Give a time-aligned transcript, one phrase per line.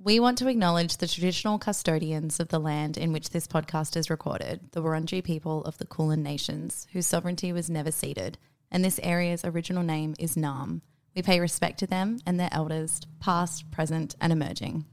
[0.00, 4.08] We want to acknowledge the traditional custodians of the land in which this podcast is
[4.08, 8.38] recorded, the Wurundjeri people of the Kulin Nations, whose sovereignty was never ceded,
[8.70, 10.82] and this area's original name is Naarm.
[11.16, 14.84] We pay respect to them and their elders, past, present, and emerging.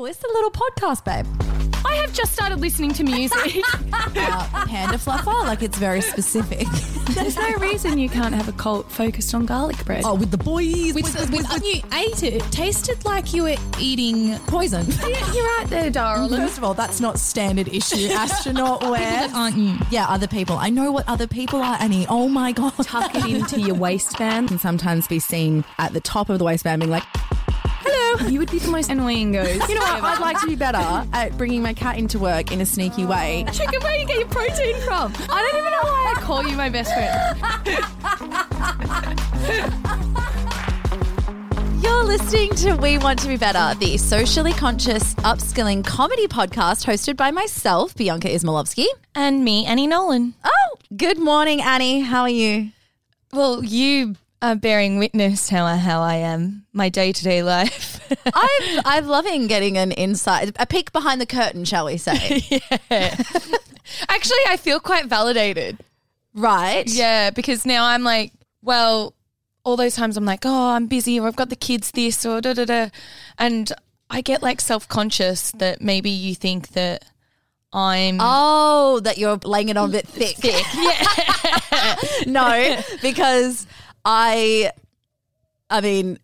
[0.00, 1.26] Oh, it's the little podcast, babe.
[1.84, 3.64] I have just started listening to music.
[4.20, 6.66] Uh, panda fluffer, like it's very specific.
[7.14, 10.02] There's no reason you can't have a cult focused on garlic bread.
[10.04, 13.44] oh, with the boys, with, With, with, when you ate it, it tasted like you
[13.44, 14.86] were eating poison.
[15.08, 16.38] Yeah, you're right there, darling.
[16.40, 19.28] First of all, that's not standard issue astronaut wear.
[19.34, 19.76] aren't you?
[19.90, 20.56] Yeah, other people.
[20.56, 22.06] I know what other people are, Annie.
[22.08, 22.74] Oh my god.
[22.82, 24.48] Tuck it into your waistband.
[24.48, 27.04] can sometimes be seen at the top of the waistband being like,
[27.80, 28.28] hello.
[28.28, 29.68] You would be the most annoying ghost.
[29.68, 30.02] You know what?
[30.02, 30.78] I'd like to be better
[31.12, 33.44] at bringing my cat into work in a sneaky way.
[33.52, 35.12] Chicken, where you get your protein from?
[35.28, 37.14] I don't even know why I call you my best friend.
[41.82, 47.16] You're listening to We Want to Be Better, the socially conscious upskilling comedy podcast hosted
[47.16, 48.86] by myself, Bianca Ismailovsky.
[49.14, 50.34] And me, Annie Nolan.
[50.44, 52.00] Oh, good morning, Annie.
[52.00, 52.70] How are you?
[53.32, 58.00] Well, you are bearing witness how I, how I am, my day to day life.
[58.34, 62.14] I'm I'm loving getting an insight, a peek behind the curtain, shall we say?
[62.90, 65.78] Actually, I feel quite validated.
[66.34, 66.84] right?
[66.86, 69.14] Yeah, because now I'm like, well,
[69.64, 72.40] all those times I'm like, oh, I'm busy or I've got the kids this or
[72.40, 72.88] da da da.
[73.38, 73.72] And
[74.10, 77.04] I get like self conscious that maybe you think that
[77.72, 78.18] I'm.
[78.20, 80.36] Oh, that you're laying it on a bit thick.
[80.36, 80.64] thick.
[80.74, 81.96] Yeah.
[82.26, 83.66] no, because
[84.10, 84.72] I,
[85.68, 86.18] I mean,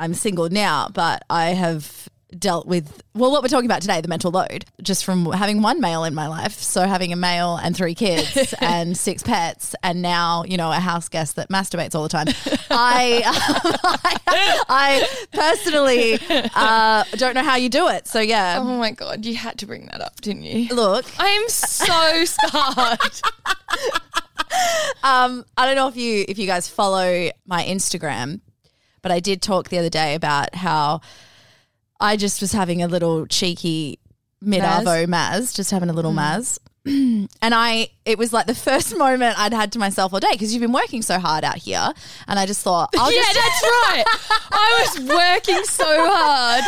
[0.00, 4.06] I'm single now, but I have dealt with well what we're talking about today the
[4.06, 6.54] mental load just from having one male in my life.
[6.54, 10.76] So having a male and three kids and six pets and now you know a
[10.76, 12.26] house guest that masturbates all the time.
[12.70, 16.18] I I, I personally
[16.54, 18.06] uh, don't know how you do it.
[18.08, 18.58] So yeah.
[18.60, 20.74] Oh my God, you had to bring that up, didn't you?
[20.74, 21.06] look.
[21.20, 23.20] I am so scarred.
[25.02, 28.40] Um, I don't know if you if you guys follow my Instagram,
[29.02, 31.00] but I did talk the other day about how
[31.98, 33.98] I just was having a little cheeky
[34.40, 36.58] mid arvo Maz, just having a little Maz.
[36.86, 40.52] and I, it was like the first moment I'd had to myself all day because
[40.52, 41.92] you've been working so hard out here,
[42.26, 44.04] and I just thought, I'll yeah, just that's right.
[44.52, 46.64] I was working so hard,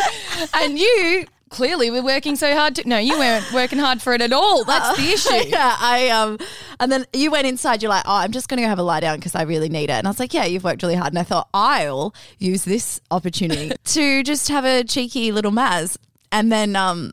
[0.53, 2.75] and you clearly we're working so hard.
[2.75, 4.63] To, no, you weren't working hard for it at all.
[4.65, 5.49] That's the issue.
[5.49, 6.37] yeah, I um,
[6.79, 7.81] and then you went inside.
[7.81, 9.69] You're like, oh, I'm just going to go have a lie down because I really
[9.69, 9.91] need it.
[9.93, 11.13] And I was like, yeah, you've worked really hard.
[11.13, 15.97] And I thought I'll use this opportunity to just have a cheeky little Maz.
[16.31, 17.11] And then um,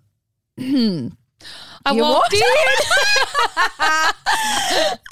[0.59, 2.43] I You walked walked- in.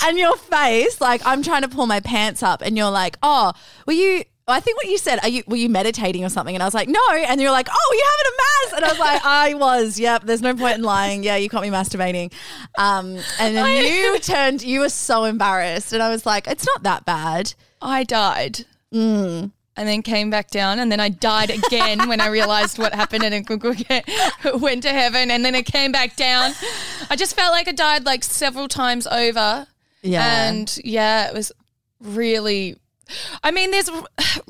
[0.09, 3.53] and your face, like I'm trying to pull my pants up, and you're like, oh,
[3.87, 4.25] were you?
[4.51, 6.55] I think what you said, are you were you meditating or something?
[6.57, 7.01] And I was like, no.
[7.13, 8.73] And you're like, oh, you having a mass.
[8.77, 10.01] And I was like, I was.
[10.01, 10.23] Yep.
[10.25, 11.23] There's no point in lying.
[11.23, 12.33] Yeah, you caught me masturbating.
[12.77, 14.63] Um, and then you turned.
[14.63, 17.55] You were so embarrassed, and I was like, it's not that bad.
[17.83, 18.65] I died.
[18.93, 19.53] Mm.
[19.77, 23.23] And then came back down, and then I died again when I realized what happened,
[23.23, 26.53] and it went to heaven, and then it came back down.
[27.09, 29.69] I just felt like I died like several times over,
[30.03, 30.49] Yeah.
[30.49, 31.53] and yeah, it was
[32.01, 32.77] really.
[33.43, 33.91] I mean, there's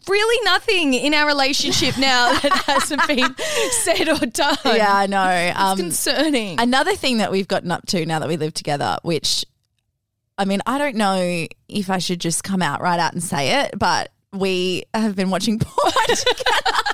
[0.09, 3.35] really nothing in our relationship now that hasn't been
[3.71, 4.57] said or done.
[4.65, 5.53] yeah, I know.
[5.55, 6.61] Um, concerning.
[6.61, 9.45] Another thing that we've gotten up to now that we live together, which
[10.39, 13.63] I mean, I don't know if I should just come out right out and say
[13.65, 16.79] it, but we have been watching porn together.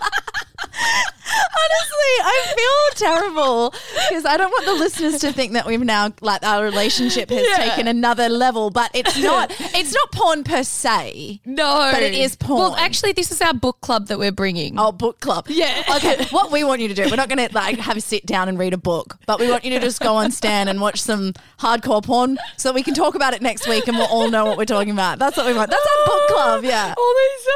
[0.77, 3.71] Honestly, I feel terrible
[4.09, 7.47] because I don't want the listeners to think that we've now like our relationship has
[7.47, 7.57] Yeah.
[7.71, 11.41] taken another level, but it's not it's not porn per se.
[11.45, 12.59] no, but it is porn.
[12.61, 14.79] Well, actually, this is our book club that we're bringing.
[14.79, 15.47] Oh, book club.
[15.49, 15.83] Yeah.
[15.97, 16.27] Okay.
[16.35, 18.49] What we want you to do, we're not going to like have a sit down
[18.49, 21.01] and read a book, but we want you to just go on Stan and watch
[21.01, 24.31] some hardcore porn so that we can talk about it next week and we'll all
[24.31, 25.19] know what we're talking about.
[25.19, 25.71] That's what we want.
[25.71, 26.65] That's our book club.
[26.65, 26.95] Yeah.
[26.97, 27.47] all these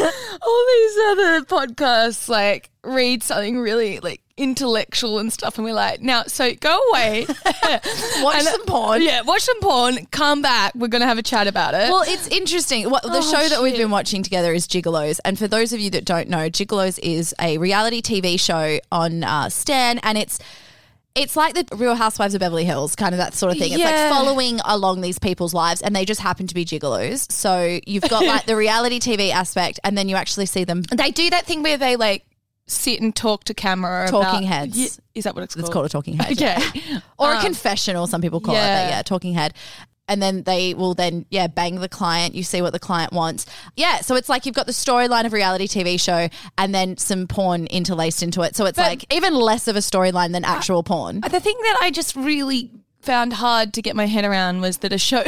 [0.00, 0.10] uh,
[0.42, 6.00] all these other podcasts like read something really like intellectual and stuff and we're like
[6.02, 7.24] now so go away
[8.20, 9.00] Watch And- some porn.
[9.02, 12.26] yeah watch some porn come back we're gonna have a chat about it Well, it's
[12.28, 12.90] interesting.
[12.90, 15.78] What the Oh, show that we've been watching together is Gigolos, and for those of
[15.80, 20.38] you that don't know, Gigolos is a reality TV show on uh, Stan, and it's
[21.14, 23.70] it's like the Real Housewives of Beverly Hills, kind of that sort of thing.
[23.72, 24.08] It's Yeah.
[24.08, 27.30] like following along these people's lives, and they just happen to be gigolos.
[27.30, 30.82] So you've got like the reality TV aspect, and then you actually see them.
[30.82, 32.24] they do that thing where they like
[32.66, 34.76] sit and talk to camera Talking about- heads.
[34.78, 36.56] Ye- is that what it's called It's called a talking head, okay
[37.18, 38.06] or a Um, confessional.
[38.06, 38.84] Some people call it yeah.
[38.84, 38.90] that.
[38.90, 39.54] Yeah, talking head.
[40.08, 43.46] and then they will then yeah bang the client you see what the client wants
[43.74, 46.28] yeah so it's like you've got the storyline of a reality tv show
[46.58, 49.78] and then some porn interlaced into it so it's But- like even less of a
[49.78, 52.70] storyline than actual porn The thing that I just really
[53.00, 55.24] found hard to get my head around was that a show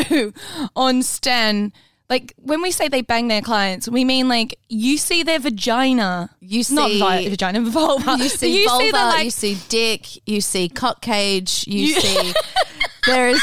[0.77, 1.73] on Stan,
[2.09, 6.31] like when we say they bang their clients, we mean like you see their vagina.
[6.41, 8.17] You not see- vi- vagina, vulva.
[8.19, 12.01] you see you vulva see like, you see dick you see cock cage you, You-
[12.01, 12.33] see
[13.07, 13.43] there is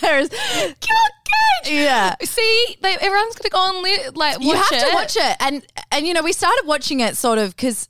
[0.00, 1.12] there is cock
[1.62, 1.72] cage.
[1.72, 4.88] yeah See, they, everyone's gonna go and li- like watch you have it.
[4.88, 7.88] to watch it and and you know we started watching it sort of because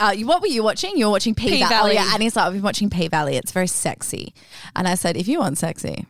[0.00, 0.96] uh, you- what were you watching?
[0.96, 1.92] You were watching P, Valley.
[1.92, 3.36] Oh yeah, Annie's like, I've been watching P Valley.
[3.36, 4.34] It's very sexy.
[4.74, 6.04] And I said, if you want sexy,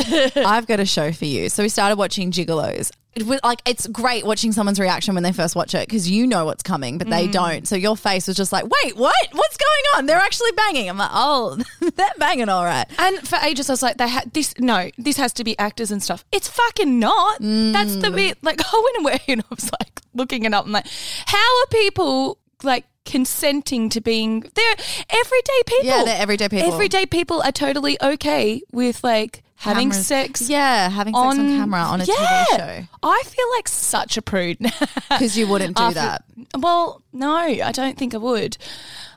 [0.36, 1.48] I've got a show for you.
[1.48, 2.90] So we started watching Gigolos.
[3.16, 6.28] It was like it's great watching someone's reaction when they first watch it because you
[6.28, 7.10] know what's coming, but Mm.
[7.10, 7.66] they don't.
[7.66, 9.14] So your face was just like, wait, what?
[9.32, 10.06] What's going on?
[10.06, 10.88] They're actually banging.
[10.88, 12.86] I'm like, oh, they're banging all right.
[12.98, 14.54] And for ages, I was like, they had this.
[14.58, 16.24] No, this has to be actors and stuff.
[16.30, 17.38] It's fucking not.
[17.40, 18.00] That's Mm.
[18.02, 18.38] the bit.
[18.42, 20.66] Like, I went away and I was like looking it up.
[20.66, 20.86] I'm like,
[21.26, 24.40] how are people like consenting to being?
[24.54, 24.76] They're
[25.10, 25.84] everyday people.
[25.86, 26.72] Yeah, they're everyday people.
[26.72, 30.06] Everyday people are totally okay with like having Cameras.
[30.06, 30.48] sex.
[30.48, 32.14] Yeah, having sex on, camera on a yeah.
[32.14, 34.58] TV show I feel like such a prude
[35.10, 36.24] because you wouldn't do After- that.
[36.58, 38.56] Well, no, I don't think I would.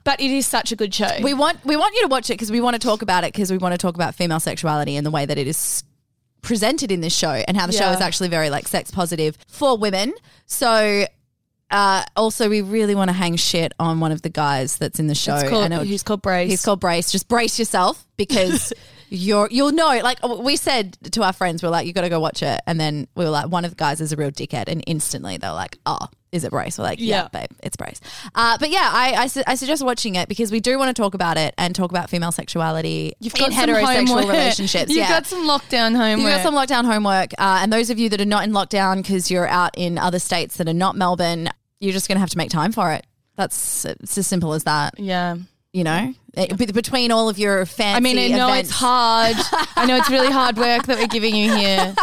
[0.04, 1.08] But it is such a good show.
[1.22, 3.32] We want we want you to watch it because we want to talk about it
[3.32, 5.84] because we want to talk about female sexuality and the way that it is
[6.42, 9.78] presented in this show and how the show is actually very like sex positive for
[9.78, 10.14] women.
[10.46, 11.06] So
[11.72, 15.08] uh, also we really want to hang shit on one of the guys that's in
[15.08, 15.38] the show.
[15.38, 16.50] It's called, he's called Brace.
[16.50, 17.12] he's called Brace.
[17.12, 18.74] Just brace yourself because
[19.14, 20.00] you're you'll know.
[20.04, 22.80] Like we said to our friends, we're like, you got to go watch it, and
[22.80, 25.54] then we were like, one of the guys is a real dickhead, and instantly they're
[25.54, 26.08] like, oh.
[26.32, 26.80] Is it Brace?
[26.80, 27.28] We're like, yeah, Yeah.
[27.28, 28.02] babe, it's Brace.
[28.34, 31.00] Uh, but yeah, I, I, su- I suggest watching it because we do want to
[31.00, 34.90] talk about it and talk about female sexuality You've got some heterosexual relationships.
[34.90, 35.10] You've yeah.
[35.10, 36.18] got some lockdown homework.
[36.22, 37.34] You've got some lockdown homework.
[37.38, 40.18] Uh, and those of you that are not in lockdown because you're out in other
[40.18, 41.50] states that are not Melbourne,
[41.80, 43.06] you're just going to have to make time for it.
[43.36, 45.00] That's it's as simple as that.
[45.00, 45.36] yeah.
[45.74, 46.14] You know,
[46.56, 48.70] between all of your fancy I mean, I know events.
[48.70, 49.36] it's hard.
[49.76, 51.96] I know it's really hard work that we're giving you here.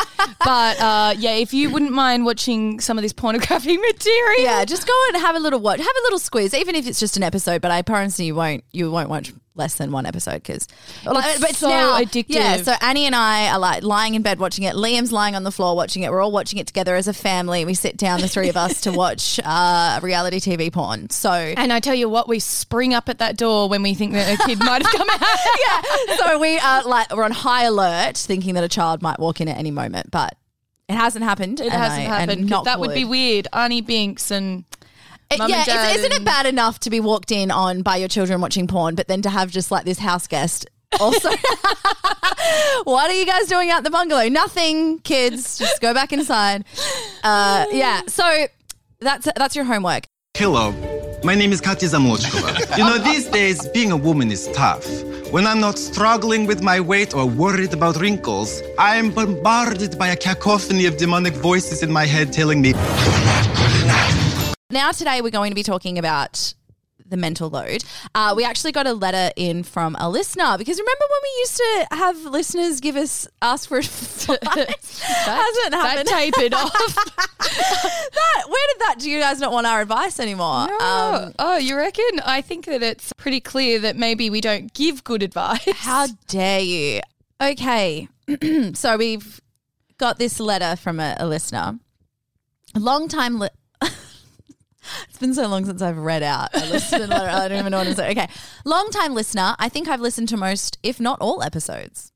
[0.44, 4.42] But uh, yeah, if you wouldn't mind watching some of this pornographic material.
[4.42, 6.98] Yeah, just go and have a little watch, have a little squeeze, even if it's
[6.98, 7.62] just an episode.
[7.62, 10.66] But I promise you, you won't you won't watch less than one episode because
[11.06, 12.24] It's so addictive.
[12.30, 14.74] Yeah, so Annie and I are like lying in bed watching it.
[14.74, 16.10] Liam's lying on the floor watching it.
[16.10, 17.64] We're all watching it together as a family.
[17.64, 21.10] We sit down, the three of us, to watch uh, reality TV porn.
[21.10, 24.12] So And I tell you what, we spring up at that door when we think
[24.14, 25.20] that a kid might have come out.
[26.08, 29.40] yeah, so we are like we're on high alert, thinking that a child might walk
[29.40, 30.36] in at any moment, but.
[30.88, 31.60] It hasn't happened.
[31.60, 32.30] It hasn't I- happened.
[32.32, 33.46] and 'cause knock That would be weird.
[33.52, 34.64] Arnie Binks and
[35.38, 37.82] Mum yeah, and dad it's, isn't it and- bad enough to be walked in on
[37.82, 40.66] by your children watching porn, but then to have just like this house guest
[40.98, 41.30] also?
[42.84, 44.28] what are you guys doing out the bungalow?
[44.28, 45.56] Nothing, kids.
[45.58, 46.64] Just go back inside.
[47.22, 48.46] Uh, yeah, so
[48.98, 50.04] that's that's your homework.
[50.36, 50.72] Hello,
[51.22, 52.76] my name is Katya Zamochkova.
[52.76, 54.84] You know, these days, being a woman is tough.
[55.30, 60.08] When I'm not struggling with my weight or worried about wrinkles, I am bombarded by
[60.08, 62.72] a cacophony of demonic voices in my head telling me,
[64.70, 66.54] Now today we're going to be talking about
[67.04, 67.82] the mental load.
[68.14, 71.56] Uh, we actually got a letter in from a listener because remember when we used
[71.56, 75.00] to have listeners give us ask for advice?
[75.02, 76.06] Hasn't happened.
[76.06, 76.72] that tapered off.
[78.14, 78.96] that, where did that?
[79.00, 80.46] Do you guys not want our advice anymore?
[80.46, 82.20] Um, oh, oh, you reckon?
[82.24, 85.66] I think that it's pretty clear that maybe we don't give good advice.
[85.78, 87.00] how dare you?
[87.42, 88.08] Okay,
[88.74, 89.40] so we've
[89.98, 91.80] got this letter from a, a listener.
[92.76, 93.40] A long time.
[93.40, 93.48] Li-
[95.08, 97.14] it's been so long since I've read out a listener.
[97.14, 98.10] I don't even know what to say.
[98.10, 98.28] Okay,
[98.64, 99.54] long time listener.
[99.58, 102.12] I think I've listened to most, if not all, episodes.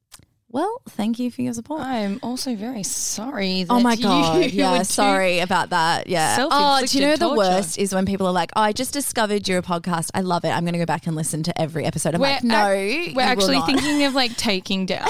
[0.55, 1.81] Well, thank you for your support.
[1.81, 3.65] I'm also very sorry.
[3.65, 4.53] That Oh my god!
[4.53, 6.07] Yeah, sorry about that.
[6.07, 6.37] Yeah.
[6.49, 9.49] Oh, do you know the worst is when people are like, "Oh, I just discovered
[9.49, 10.11] your podcast.
[10.15, 10.51] I love it.
[10.51, 13.15] I'm going to go back and listen to every episode." I'm We're like, "No, ac-
[13.17, 15.09] we're actually not." thinking of like taking down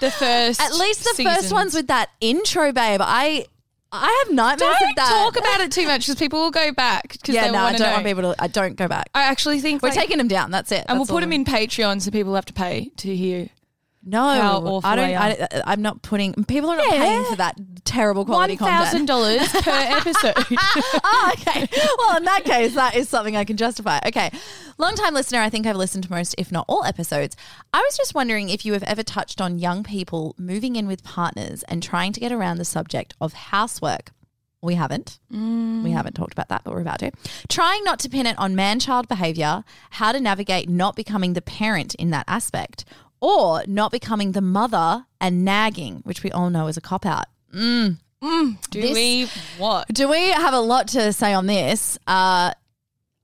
[0.00, 0.58] the first.
[0.58, 3.02] At least the first ones with that intro, babe.
[3.04, 3.44] I
[3.90, 5.08] I have nightmares Don't of that.
[5.08, 7.16] talk about it too much because people will go back.
[7.26, 8.42] Yeah, no, I don't want people to.
[8.42, 9.08] I don't go back.
[9.14, 10.50] I actually think We're like- taking them down.
[10.50, 10.84] That's it.
[10.88, 13.48] and we'll That's put them in Patreon so people have to pay to hear.
[14.10, 15.14] No, I don't.
[15.14, 16.32] I, uh, I'm not putting.
[16.44, 16.98] People are not Yeah.
[16.98, 19.08] paying for that terrible quality One thousand content.
[19.08, 20.34] dollars per episode.
[21.04, 21.68] oh, okay.
[21.98, 23.98] Well, in that case, that is something I can justify.
[24.06, 24.30] Okay.
[24.78, 27.36] Long time listener, I think I've listened to most, if not all, episodes.
[27.72, 31.02] I was just wondering if you have ever touched on young people moving in with
[31.04, 34.10] partners and trying to get around the subject of housework.
[34.60, 35.20] We haven't.
[35.30, 37.12] We haven't talked about that, but we're about to.
[37.48, 41.40] Trying not to pin it on man child behavior, how to navigate not becoming the
[41.42, 42.84] parent in that aspect,
[43.20, 47.26] or not becoming the mother and nagging, which we all know is a cop out.
[47.52, 47.96] Do
[48.72, 49.88] This- we what?
[49.88, 51.98] Do we have a lot to say on this?
[52.06, 52.52] Uh,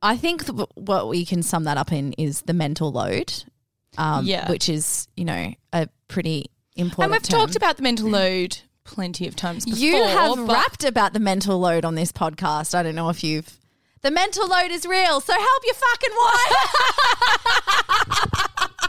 [0.02, 3.32] I think th- what we can sum that up in is the mental load,
[3.98, 4.48] um, Yeah.
[4.50, 7.04] which is you know a pretty important.
[7.04, 7.40] And we've term.
[7.40, 9.78] talked about the mental load plenty of times before.
[9.80, 12.74] You have rapped about the mental load on this podcast.
[12.74, 13.58] I don't know if you've.
[14.02, 18.40] The mental load is real, so help your fucking wife.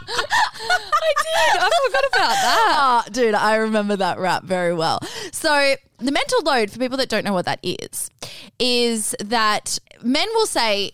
[0.08, 1.60] I did.
[1.60, 2.62] I forgot about that.
[2.78, 5.00] Ah, dude, I remember that rap very well.
[5.32, 8.10] So, the mental load, for people that don't know what that is,
[8.58, 10.92] is that men will say,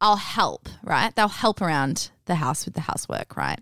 [0.00, 1.14] I'll help, right?
[1.14, 3.60] They'll help around the house with the housework, right?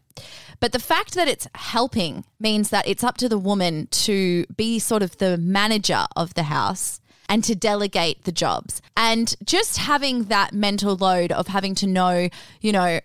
[0.60, 4.78] But the fact that it's helping means that it's up to the woman to be
[4.78, 8.82] sort of the manager of the house and to delegate the jobs.
[8.96, 12.28] And just having that mental load of having to know,
[12.60, 13.00] you know,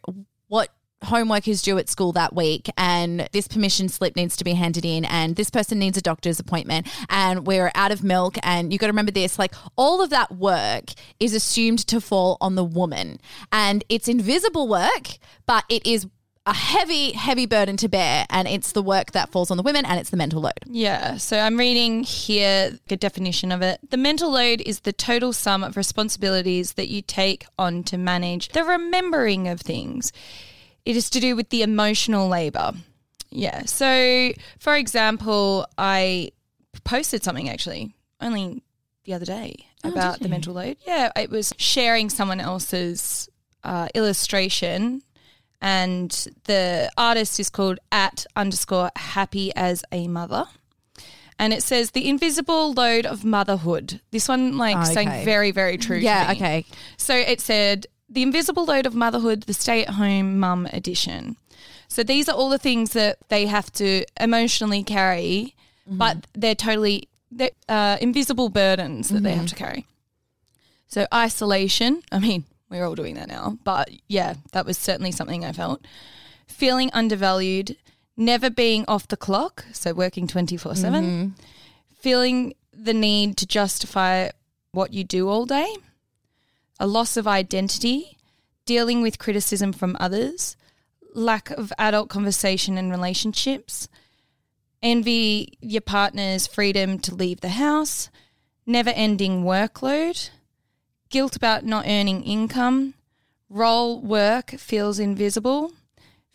[1.07, 4.85] homework is due at school that week and this permission slip needs to be handed
[4.85, 8.77] in and this person needs a doctor's appointment and we're out of milk and you
[8.79, 12.63] got to remember this like all of that work is assumed to fall on the
[12.63, 13.19] woman
[13.51, 16.07] and it's invisible work but it is
[16.45, 19.85] a heavy heavy burden to bear and it's the work that falls on the women
[19.85, 23.79] and it's the mental load Yeah, so I'm reading here a definition of it.
[23.89, 28.49] The mental load is the total sum of responsibilities that you take on to manage
[28.49, 30.11] the remembering of things.
[30.87, 32.71] It is to do with the emotional labor.
[33.29, 33.65] Yeah.
[33.65, 36.31] So, for example, I
[36.85, 38.61] posted something actually only
[39.03, 40.77] the other day about the mental load.
[40.87, 43.27] Yeah, it was sharing someone else's
[43.63, 45.01] uh, illustration
[45.61, 46.11] and
[46.45, 50.45] the artist is called at underscore happy as a mother.
[51.39, 53.99] And it says the invisible load of motherhood.
[54.11, 54.93] This one like Okay.
[54.93, 55.97] saying very, very true.
[55.97, 56.65] yeah okay
[56.97, 61.35] So it said the invisible load of motherhood, the stay at home mum edition.
[61.87, 65.55] So these are all the things that they have to emotionally carry,
[65.87, 65.97] mm-hmm.
[65.97, 69.47] but they're totally they're, uh, invisible burdens that they have mm-hmm.
[69.47, 69.85] to carry.
[70.87, 72.01] So isolation.
[72.11, 75.85] I mean, we're all doing that now, but yeah, that was certainly something I felt.
[76.47, 77.75] Feeling undervalued,
[78.15, 81.03] never being off the clock, so working twenty four seven.
[81.03, 81.41] Mm-hmm.
[81.99, 84.29] Feeling the need to justify
[84.71, 85.75] what you do all day
[86.79, 88.17] a loss of identity,
[88.65, 90.55] dealing with criticism from others,
[91.13, 93.87] lack of adult conversation and relationships,
[94.83, 98.09] envy your partner's freedom to leave the house,
[98.65, 100.29] never ending workload,
[101.09, 102.93] guilt about not earning income,
[103.49, 105.71] role work feels invisible,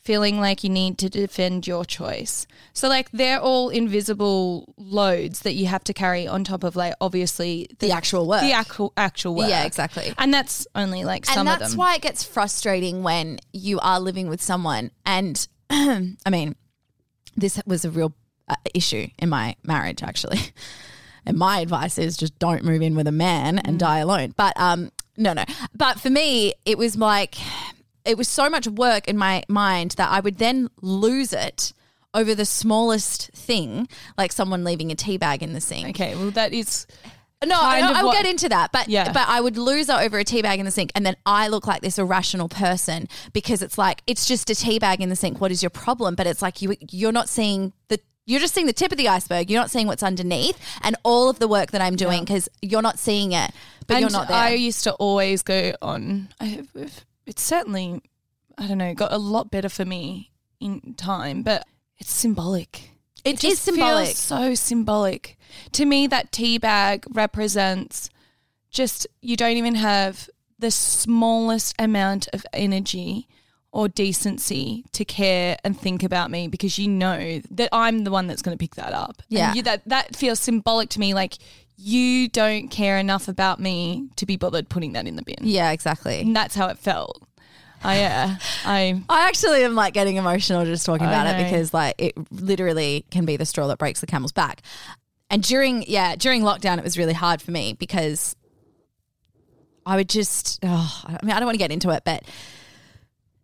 [0.02, 2.46] feeling like you need to defend your choice.
[2.72, 6.94] So, like, they're all invisible loads that you have to carry on top of, like,
[7.00, 9.48] obviously the actual work the actual actual work.
[9.48, 11.48] yeah exactly And that's only like some of them.
[11.52, 16.54] and that's why it gets frustrating when you are living with someone and i mean
[17.36, 18.12] this was a real
[18.48, 20.38] uh, issue in my marriage actually
[21.26, 24.52] and my advice is just don't move in with a man and die alone but
[24.60, 25.44] um no no
[25.74, 27.36] but for me it was like
[28.04, 31.72] it was so much work in my mind that i would then lose it
[32.14, 36.30] over the smallest thing like someone leaving a tea bag in the sink okay, well,
[36.30, 36.86] that is
[37.44, 39.12] no, I, kind of I will what- get into that, but Yeah.
[39.12, 41.48] but I would lose her over a tea bag in the sink, and then I
[41.48, 45.16] look like this irrational person because it's like it's just a tea bag in the
[45.16, 45.40] sink.
[45.40, 46.14] What is your problem?
[46.14, 49.08] But it's like you you're not seeing the you're just seeing the tip of the
[49.08, 49.50] iceberg.
[49.50, 52.80] You're not seeing what's underneath and all of the work that I'm doing because you're
[52.80, 53.50] not seeing it,
[53.88, 54.36] but and you're not there.
[54.36, 56.28] I used to always go on.
[56.38, 56.68] I have,
[57.26, 58.02] it's certainly,
[58.58, 61.66] I don't know, got a lot better for me in time, but
[61.98, 62.90] it's symbolic.
[63.24, 64.06] It just is symbolic.
[64.06, 65.38] feels so symbolic
[65.72, 66.06] to me.
[66.06, 68.10] That tea bag represents
[68.70, 73.28] just you don't even have the smallest amount of energy
[73.70, 78.26] or decency to care and think about me because you know that I'm the one
[78.26, 79.22] that's going to pick that up.
[79.30, 79.54] And Yeah.
[79.54, 81.14] you, that that feels symbolic to me.
[81.14, 81.38] Like
[81.82, 85.36] you don't care enough about me to be bothered putting that in the bin.
[85.40, 86.20] yeah, exactly.
[86.20, 87.22] And that's how it felt.
[87.82, 91.74] I yeah, I I actually am like getting emotional just talking I about it because
[91.74, 94.62] like it literally can be the straw that breaks the camel's back.
[95.28, 98.36] And during yeah, during lockdown it was really hard for me because
[99.84, 102.22] I would just oh, I mean I don't want to get into it, but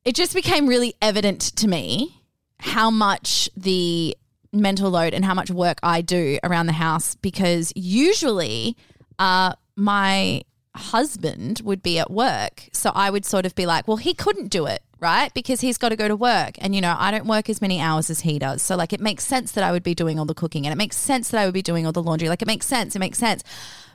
[0.04, 2.23] it just became really evident to me
[2.61, 4.16] how much the
[4.52, 8.76] mental load and how much work I do around the house because usually
[9.19, 10.43] uh, my
[10.75, 12.69] husband would be at work.
[12.73, 15.33] So I would sort of be like, well, he couldn't do it, right?
[15.35, 16.55] Because he's got to go to work.
[16.59, 18.62] And, you know, I don't work as many hours as he does.
[18.62, 20.76] So, like, it makes sense that I would be doing all the cooking and it
[20.76, 22.28] makes sense that I would be doing all the laundry.
[22.28, 22.97] Like, it makes sense.
[22.97, 23.43] It makes sense.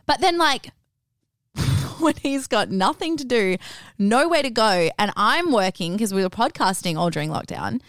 [0.06, 0.72] But then, like,
[2.00, 3.58] when he's got nothing to do,
[3.98, 7.82] nowhere to go, and I'm working because we were podcasting all during lockdown,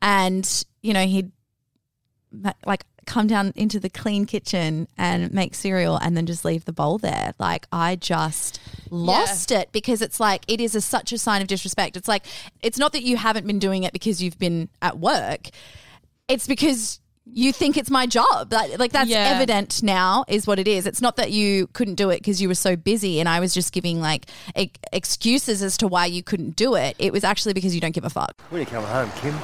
[0.00, 1.32] and you know he'd
[2.66, 6.72] like come down into the clean kitchen and make cereal and then just leave the
[6.72, 7.32] bowl there.
[7.38, 11.48] Like i just lost it because it's like it is a, such a sign of
[11.48, 11.96] disrespect.
[11.96, 12.26] It's like
[12.62, 15.48] it's not that you haven't been doing it because you've been at work.
[16.28, 18.52] It's because you think it's my job.
[18.52, 19.32] Like, like that's Yeah.
[19.34, 20.86] evident now is what it is.
[20.86, 23.52] It's not that you couldn't do it because you were so busy and i was
[23.54, 26.94] just giving like e- excuses as to why you couldn't do it.
[26.98, 28.40] It was actually because you don't give a fuck.
[28.50, 29.34] When you come home, Kim?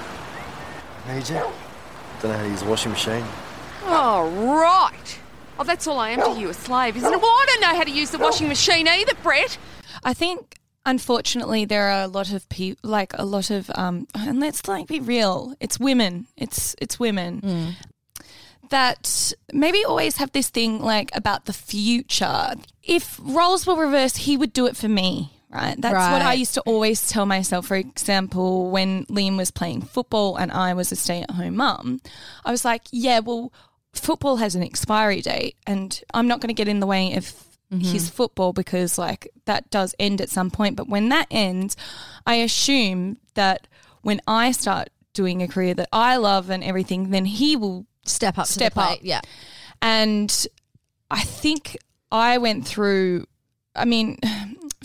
[1.07, 1.45] Major?
[2.25, 3.25] Don't know how to use a washing machine.
[3.83, 5.19] Oh, right.
[5.59, 7.21] Oh, that's all I am to you, a slave, isn't it?
[7.21, 9.59] Well, I don't know how to use the washing machine either, Brett.
[10.05, 14.41] I think unfortunately there are a lot of people like a lot of um and
[14.41, 17.75] let's like be real it's women it's it's women
[18.69, 22.53] that maybe always have this thing like about the future
[22.83, 25.81] if roles were reversed he would do it for me right?
[25.81, 27.67] That's what i used to always tell myself.
[27.67, 32.01] For example when liam was playing football and i was a stay-at-home mum
[32.45, 33.53] i was like yeah well
[33.93, 37.25] football has an expiry date and i'm not going to get in the way of
[37.71, 37.81] mm-hmm.
[37.81, 40.77] his football because like that does end at some point.
[40.77, 41.77] But when that ends
[42.27, 43.67] i assume that
[44.03, 48.39] when i start doing a career that i love and everything then he will step
[48.39, 48.99] up Step to the plate.
[48.99, 48.99] up.
[49.03, 49.21] yeah.
[49.83, 50.47] And
[51.11, 51.77] I think
[52.11, 53.27] I went through,
[53.75, 54.19] I mean,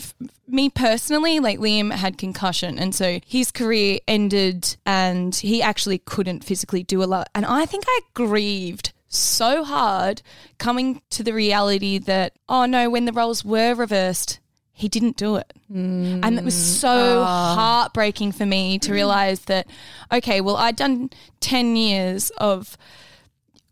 [0.00, 0.14] f-
[0.48, 2.78] me personally, like Liam had concussion.
[2.78, 7.28] And so his career ended and he actually couldn't physically do a lot.
[7.34, 10.22] And I think I grieved so hard
[10.58, 14.40] coming to the reality that, oh no, when the roles were reversed,
[14.72, 15.52] he didn't do it.
[15.70, 16.20] Mm.
[16.24, 17.54] And it was so ah.
[17.54, 19.66] heartbreaking for me to realize that,
[20.10, 22.78] okay, well, I'd done 10 years of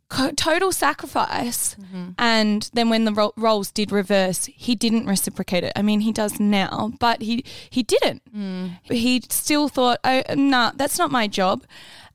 [0.08, 1.74] total sacrifice.
[1.74, 2.10] Mm-hmm.
[2.18, 5.72] And then when the ro- roles did reverse, he didn't reciprocate it.
[5.76, 8.22] I mean, he does now, but he he didn't.
[8.34, 8.78] Mm.
[8.84, 11.64] He still thought, oh, nah, that's not my job.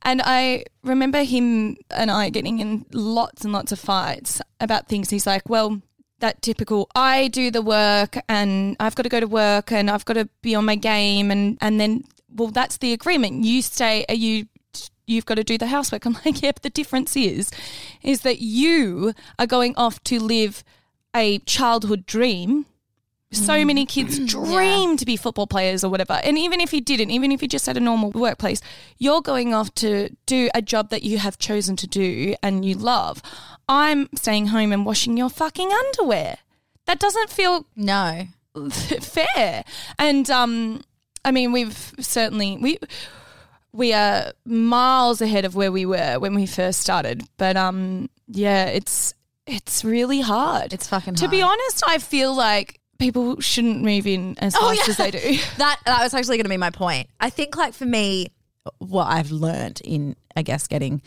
[0.02, 5.10] And I remember him and I getting in lots and lots of fights about things.
[5.10, 5.82] He's like, well,
[6.20, 10.06] that typical I do the work and I've got to go to work and I've
[10.06, 14.06] got to be on my game and and then well that's the agreement you stay
[14.08, 14.48] are you
[15.06, 17.52] you've got to do the housework I'm like yeah but the difference is
[18.02, 20.64] is that you are going off to live
[21.16, 22.66] a childhood dream
[23.36, 26.14] so many kids dream to be football players or whatever.
[26.24, 28.62] And even if you didn't, even if you just had a normal workplace,
[28.98, 32.76] you're going off to do a job that you have chosen to do and you
[32.76, 33.22] love.
[33.68, 36.38] I'm staying home and washing your fucking underwear.
[36.86, 38.28] That doesn't feel no
[38.70, 39.64] fair.
[39.98, 40.82] And um,
[41.24, 42.78] I mean, we've certainly we
[43.74, 47.24] we are miles ahead of where we were when we first started.
[47.38, 49.14] But um, yeah, it's
[49.46, 50.74] it's really hard.
[50.74, 54.72] It's fucking To be honest, I feel like people shouldn't move in as fast Oh,
[54.72, 54.84] yeah.
[54.88, 55.20] as they do.
[55.58, 57.10] that that was actually going to be my point.
[57.20, 58.28] I think like for me,
[58.78, 61.02] what I've learned in I guess getting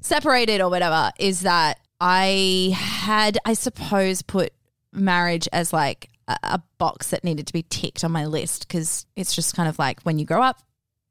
[0.00, 4.52] separated or whatever is that I had I suppose put
[4.92, 9.06] marriage as like a, a box that needed to be ticked on my list because
[9.16, 10.60] it's just kind of like when you grow up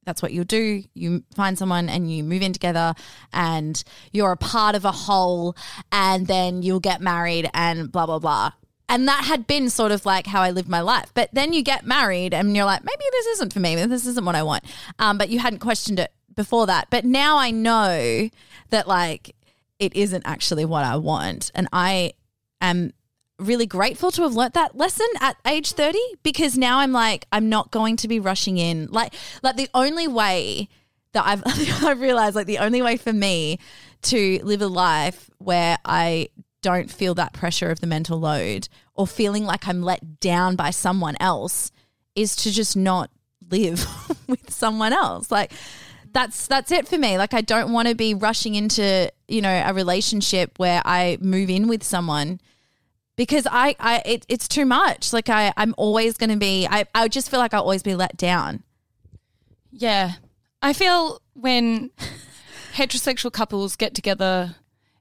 [0.10, 0.84] that's what you'll do.
[0.96, 2.96] You find someone and you move in together
[3.32, 5.56] and you're a part of a whole
[5.92, 8.54] and then you'll get married and blah, blah, blah.
[8.90, 11.12] And that had been sort of like how I lived my life.
[11.14, 13.76] But then you get married and you're like, maybe this isn't for me.
[13.86, 14.64] This isn't what I want.
[14.98, 16.88] Um, but you hadn't questioned it before that.
[16.90, 18.32] But now I know
[18.72, 19.36] that like
[19.78, 21.52] it isn't actually what I want.
[21.54, 22.14] And I
[22.62, 22.94] am
[23.40, 27.50] really grateful to have learnt that lesson at age 30 because now I'm like I'm
[27.50, 28.88] not going to be rushing in.
[28.92, 30.70] Like like the only way
[31.14, 31.44] that I've
[31.84, 33.60] I've realized like the only way for me
[34.04, 36.30] to live a life where I
[36.62, 40.72] don't feel that pressure of the mental load or feeling like I'm let down by
[40.72, 41.72] someone else
[42.16, 43.10] is to just not
[43.50, 43.86] live
[44.28, 45.32] with someone else.
[45.32, 45.52] Like
[46.12, 47.18] that's that's it for me.
[47.18, 51.50] Like I don't want to be rushing into you know a relationship where I move
[51.50, 52.40] in with someone
[53.20, 55.12] because I, I it, it's too much.
[55.12, 56.66] Like I, I'm always going to be.
[56.66, 58.64] I, I just feel like I'll always be let down.
[59.74, 60.14] Yeah.
[60.62, 61.92] I feel when
[62.76, 64.56] heterosexual couples get together,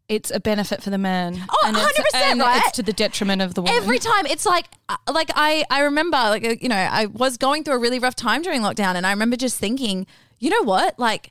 [0.08, 1.44] it's a benefit for the man.
[1.48, 1.82] Oh, and 100%,
[2.14, 2.60] and right?
[2.66, 3.76] It's to the detriment of the woman.
[3.76, 7.36] Every time it's like, uh, like I, I remember, like uh, you know, I was
[7.36, 10.08] going through a really rough time during lockdown, and I remember just thinking,
[10.40, 11.30] you know what, like.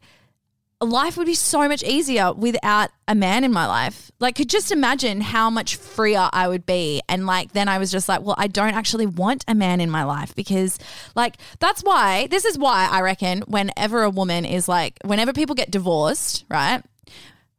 [0.80, 4.12] Life would be so much easier without a man in my life.
[4.20, 7.02] Like, could just imagine how much freer I would be.
[7.10, 9.90] And like, then I was just like, well, I don't actually want a man in
[9.90, 10.78] my life because,
[11.16, 15.56] like, that's why, this is why I reckon whenever a woman is like, whenever people
[15.56, 16.84] get divorced, right?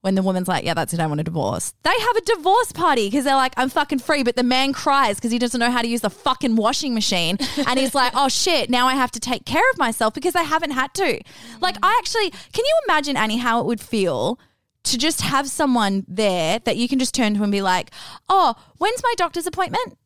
[0.09, 1.75] When the woman's like, yeah, that's it, I want a divorce.
[1.83, 4.23] They have a divorce party because they're like, I'm fucking free.
[4.23, 7.37] But the man cries because he doesn't know how to use the fucking washing machine.
[7.66, 10.44] And he's like, oh shit, now I have to take care of myself because I
[10.44, 11.21] haven't had to.
[11.61, 14.40] Like, I actually, can you imagine, Annie, how it would feel?
[14.85, 17.90] To just have someone there that you can just turn to and be like,
[18.31, 19.99] "Oh, when's my doctor's appointment?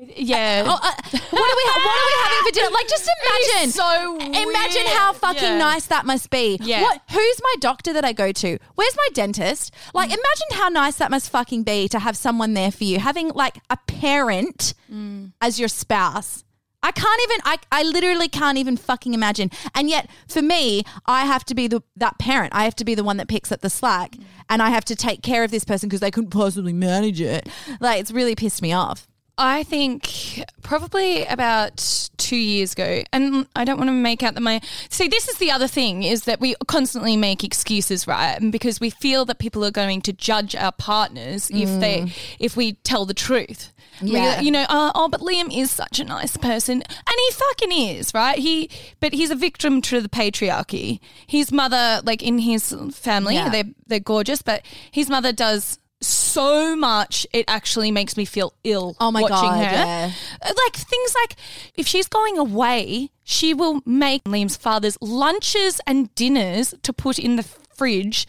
[0.00, 0.62] Yeah.
[0.66, 2.70] Oh, uh, what are we ha- what are we having for dinner?
[2.70, 3.08] Like, just
[3.54, 3.70] imagine.
[3.70, 4.16] so
[4.48, 5.58] Imagine how fucking Yeah.
[5.58, 6.58] nice that must be.
[6.62, 6.82] Yeah.
[6.82, 7.00] What?
[7.10, 8.58] Who's my doctor that I go to?
[8.76, 9.74] Where's my dentist?
[9.92, 10.14] Like, Mm.
[10.14, 13.58] imagine how nice that must fucking be to have someone there for you, having like
[13.68, 15.32] a parent Mm.
[15.40, 16.44] as your spouse.
[16.82, 17.40] I can't even.
[17.44, 19.50] I, I literally can't even fucking imagine.
[19.74, 22.54] And yet, for me, I have to be the that parent.
[22.54, 24.24] I have to be the one that picks up the slack, Mm.
[24.48, 27.50] and I have to take care of this person because they couldn't possibly manage it.
[27.80, 29.06] Like, it's really pissed me off.
[29.42, 34.40] I think probably about two years ago, and I don't want to make out that
[34.42, 35.08] my see.
[35.08, 38.34] This is the other thing is that we constantly make excuses, right?
[38.40, 42.56] And because we feel that people are going to judge our partners if they if
[42.56, 43.72] we tell the truth.
[44.02, 44.40] We- Yeah.
[44.40, 48.14] you know, uh, oh, but Liam is such a nice person, and he fucking is,
[48.14, 48.38] right?
[48.38, 51.00] He, but he's a victim to the patriarchy.
[51.26, 53.48] His mother, like in his family, Yeah.
[53.48, 58.96] they're they're gorgeous, but his mother does so much it actually makes me feel ill
[59.00, 59.72] Oh my watching God, her.
[59.72, 60.12] yeah.
[60.42, 61.36] Uh, Like things like
[61.76, 67.36] if she's going away, she will make Liam's father's lunches and dinners to put in
[67.36, 68.26] the fridge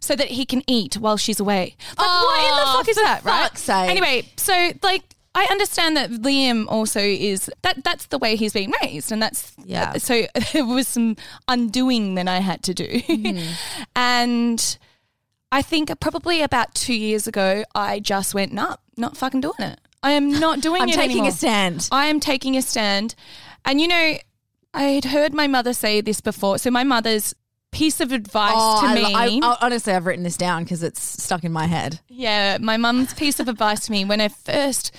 [0.00, 1.74] so that he can eat while she's away.
[1.96, 3.42] Like what in the Oh, fuck is that, right?
[3.44, 3.90] fuck's sake.
[3.90, 5.02] Anyway, so like
[5.34, 9.52] I understand that Liam also is that that's the way he's being raised and that's
[9.64, 9.94] Yeah.
[9.94, 11.16] so there was some
[11.48, 12.86] undoing that I had to do.
[12.88, 13.52] Mm-hmm.
[13.96, 14.78] and
[15.56, 19.80] I think probably about two years ago, I just went, nah, not fucking doing it.
[20.02, 21.30] I am not doing I'm it taking anymore.
[21.30, 21.88] a stand.
[21.90, 23.14] I am taking a stand.
[23.64, 24.18] And you know,
[24.74, 26.58] I had heard my mother say this before.
[26.58, 27.34] So my mother's
[27.72, 29.40] piece of advice oh, to I, me.
[29.42, 32.00] I, I, honestly, I've written this down because it's stuck in my head.
[32.10, 34.94] yeah, my mum's piece of advice to me when I first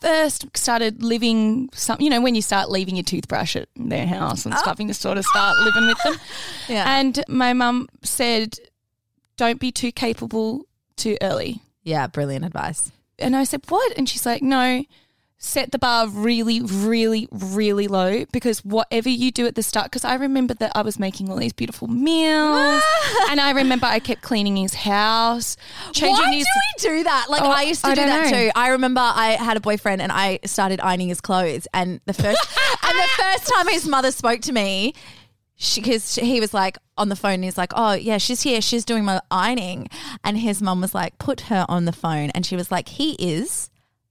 [0.00, 4.44] first started living some you know when you start leaving your toothbrush at their house
[4.44, 4.58] and oh.
[4.58, 6.14] stuff and you sort of start living with them
[6.68, 6.98] Yeah.
[7.00, 8.60] and my mum said
[9.38, 12.92] don't be too capable too early Yeah, brilliant advice.
[13.18, 13.96] and I said, What?
[13.96, 14.84] And she's like, No,
[15.40, 20.04] set the bar really, really, really low because whatever you do at the start, because
[20.04, 22.82] I remember that I was making all these beautiful meals
[23.30, 25.56] and I remember I kept cleaning his house,
[25.92, 26.44] changing Why his.
[26.44, 26.50] do
[26.90, 27.26] we do that?
[27.30, 28.36] Like Oh, I used to I do that know.
[28.36, 28.50] too.
[28.56, 32.40] I remember I had a boyfriend and I started ironing his clothes, and the first
[32.84, 34.94] and the first time his mother spoke to me.
[35.74, 38.60] Because he was like on the phone, and he's like, "Oh yeah, she's here.
[38.60, 39.88] She's doing my ironing,"
[40.22, 43.12] and his mum was like, "Put her on the phone," and she was like, "He
[43.14, 43.68] is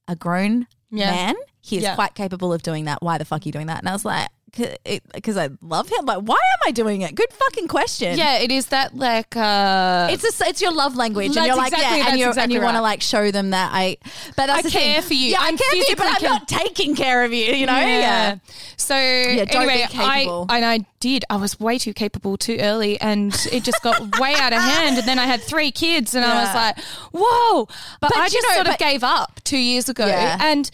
[0.07, 1.11] a grown Yeah.
[1.11, 1.35] man.
[1.61, 1.95] He is Yeah.
[1.95, 3.01] quite capable of doing that.
[3.01, 6.05] Why the fuck are you doing that?" And I was like, "Because I love him.
[6.05, 7.13] Like, why am I doing it?
[7.15, 8.17] Good fucking question.
[8.17, 9.35] Yeah, it is that like.
[9.35, 12.51] uh It's a, it's your love language, and you're like, exactly- yeah, and, you're, and
[12.51, 13.97] you want to like show them that I,
[14.35, 15.07] but that's I care thing.
[15.07, 15.31] for you.
[15.31, 17.45] Yeah, I'm I care for you, but I'm not taking care of you.
[17.53, 18.37] You know, yeah.
[18.77, 19.87] So don't be anyway, I
[20.23, 20.45] capable.
[20.49, 21.25] and I did.
[21.29, 24.97] I was way too capable too early, and it just got way out of hand.
[24.97, 26.79] And then I had three kids, and I was like,
[27.13, 27.65] "Whoa!"
[28.01, 30.37] But, But I just know, sort of gave up two years ago, Yeah.
[30.39, 30.69] and.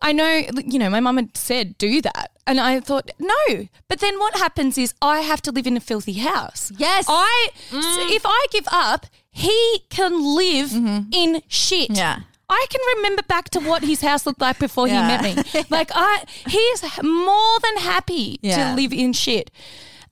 [0.00, 2.30] I know, you know, my mum had said do that.
[2.48, 3.68] And I thought, no.
[3.88, 6.72] But then what happens is I have to live in a filthy house.
[6.78, 7.04] Yes.
[7.08, 7.82] I, Mm.
[7.94, 9.58] so if I give up, he
[9.90, 11.90] can live in shit.
[11.90, 11.94] Mm-hmm.
[12.04, 12.16] Yeah.
[12.48, 15.02] I can remember back to what his house looked like before Yeah.
[15.02, 15.64] he met me.
[15.78, 18.56] Like I, he's more than happy Yeah.
[18.70, 19.50] to live in shit.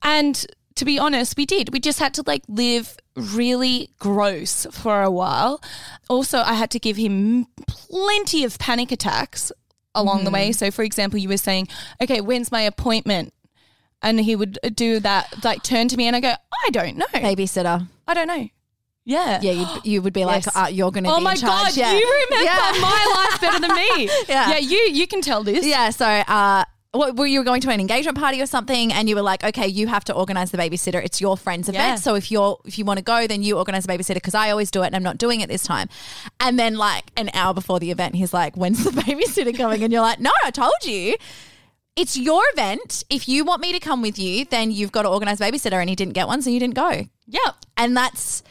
[0.03, 0.45] And
[0.75, 1.73] to be honest, we did.
[1.73, 5.59] We just had to like live really gross for a while.
[6.07, 9.51] Also, I had to give him plenty of panic attacks
[9.97, 10.33] along the Mm-hmm.
[10.33, 10.51] way.
[10.53, 11.67] So, for example, you were saying,
[12.01, 13.33] "Okay, when's my appointment?"
[14.01, 16.33] And he would do that, like turn to me, and I go,
[16.65, 17.05] "I don't know.
[17.13, 17.87] babysitter.
[18.07, 18.47] I don't know."
[19.05, 19.39] Yeah.
[19.41, 20.55] Yeah, you'd, you would be like, Yes.
[20.55, 21.67] uh, you're going to Oh be my in charge.
[21.69, 21.93] god, yeah.
[21.93, 22.81] you remember Yeah.
[22.81, 24.09] my life better than me.
[24.27, 24.49] Yeah.
[24.51, 25.65] yeah, you you can tell this.
[25.65, 26.65] Yeah, so uh,
[26.97, 29.67] what, were you going to an engagement party or something, and you were like, okay,
[29.67, 31.03] you have to organize the babysitter.
[31.03, 31.95] It's your friend's event, Yeah.
[31.95, 34.49] so if you're if you want to go, then you organize the babysitter because I
[34.51, 35.87] always do it, and I'm not doing it this time.
[36.39, 39.83] And then like an hour before the event, he's like, when's the babysitter coming?
[39.83, 41.15] And you're like, no, I told you.
[41.95, 43.03] It's your event.
[43.09, 45.79] If you want me to come with you, then you've got to organize a babysitter.
[45.81, 47.07] And he didn't get one, so you didn't go.
[47.25, 47.55] Yep.
[47.75, 48.43] And that's,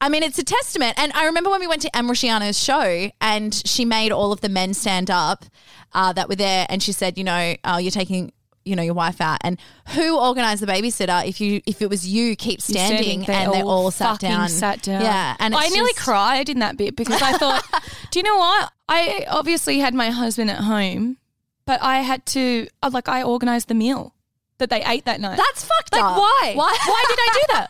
[0.00, 0.98] I mean, it's a testament.
[0.98, 4.48] And I remember when we went to Em show and she made all of the
[4.48, 5.44] men stand up
[5.92, 6.66] uh, that were there.
[6.68, 8.32] And she said, you know, oh, you're taking,
[8.64, 9.38] you know, your wife out.
[9.42, 9.58] And
[9.88, 11.26] who organized the babysitter?
[11.26, 14.48] If you, if it was you, keep standing, they and they all sat down.
[14.48, 15.02] Sat down.
[15.02, 15.36] Yeah.
[15.38, 17.62] And I nearly just- cried in that bit because I thought,
[18.10, 18.72] do you know what?
[18.88, 21.18] I obviously had my husband at home,
[21.66, 24.14] but I had to uh, like I organized the meal
[24.60, 25.36] that they ate that night.
[25.36, 26.16] That's fucked like up.
[26.16, 26.52] why?
[26.56, 26.76] Why?
[26.86, 27.68] Why did I do that?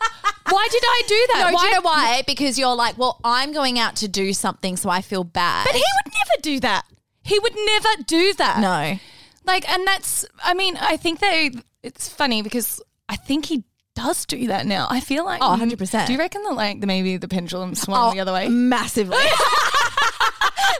[0.50, 1.46] Why did I do that?
[1.46, 1.60] No, why?
[1.60, 2.22] do you know why?
[2.26, 5.64] Because you're like, well, I'm going out to do something, so I feel bad.
[5.64, 6.84] But he would never do that.
[7.22, 8.60] He would never do that.
[8.60, 8.98] no.
[9.44, 11.50] Like, and that's, I mean, I think they,
[11.82, 14.86] it's funny because I think he does do that now.
[14.90, 15.40] I feel like.
[15.42, 16.06] Oh, 100%.
[16.06, 18.48] Do you reckon that, like, maybe the pendulum swung oh, the other way?
[18.48, 19.16] massively.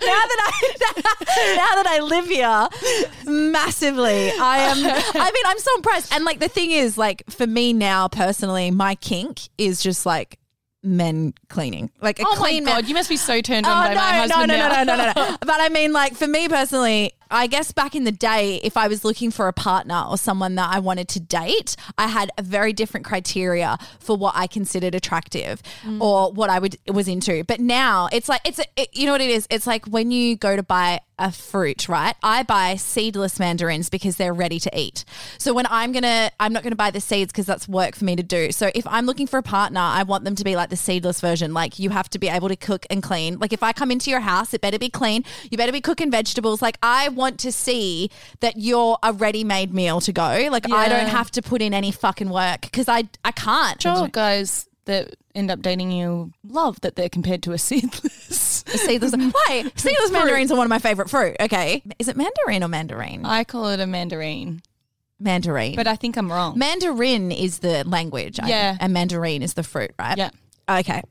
[0.02, 2.68] now that I now that I live here,
[3.30, 4.78] massively, I am.
[4.84, 6.12] I mean, I'm so impressed.
[6.14, 10.38] And like the thing is, like for me now personally, my kink is just like
[10.82, 13.88] men cleaning, like a Oh my clean man- you must be so turned on Oh
[13.88, 14.68] by no, my no, husband no, now.
[14.68, 15.36] no, no, no, no, no.
[15.40, 18.88] But I mean, like for me personally, I guess back in the day, if I
[18.88, 22.42] was looking for a partner or someone that I wanted to date, I had a
[22.42, 26.00] very different criteria for what I considered attractive Mm.
[26.00, 27.44] or what I would was into.
[27.44, 29.46] But now it's like it's it, you know what it is.
[29.50, 32.14] It's like when you go to buy a fruit, right?
[32.22, 35.04] I buy seedless mandarins because they're ready to eat.
[35.36, 38.16] So when I'm gonna, I'm not gonna buy the seeds because that's work for me
[38.16, 38.52] to do.
[38.52, 41.20] So if I'm looking for a partner, I want them to be like the seedless
[41.20, 41.52] version.
[41.52, 43.38] Like you have to be able to cook and clean.
[43.38, 45.24] Like if I come into your house, it better be clean.
[45.50, 46.62] You better be cooking vegetables.
[46.62, 50.48] Like I want to see that you're a ready-made meal to go.
[50.50, 51.08] Like I don't Yeah.
[51.08, 53.80] have to put in any fucking work because I I can't.
[53.80, 58.64] Sure, guys that end up dating you love that they're compared to a seedless.
[58.66, 59.12] Seedless.
[59.38, 59.70] Why?
[59.76, 61.36] Seedless mandarins are one of my favorite fruit.
[61.38, 63.24] Okay, is it mandarin or mandarin?
[63.24, 64.62] I call it a mandarin,
[65.20, 65.76] mandarin.
[65.76, 66.58] but I think I'm wrong.
[66.58, 68.76] Mandarin is the language, I Yeah.
[68.80, 70.16] and mandarin is the fruit, right?
[70.18, 70.30] Yeah.
[70.68, 71.02] Okay,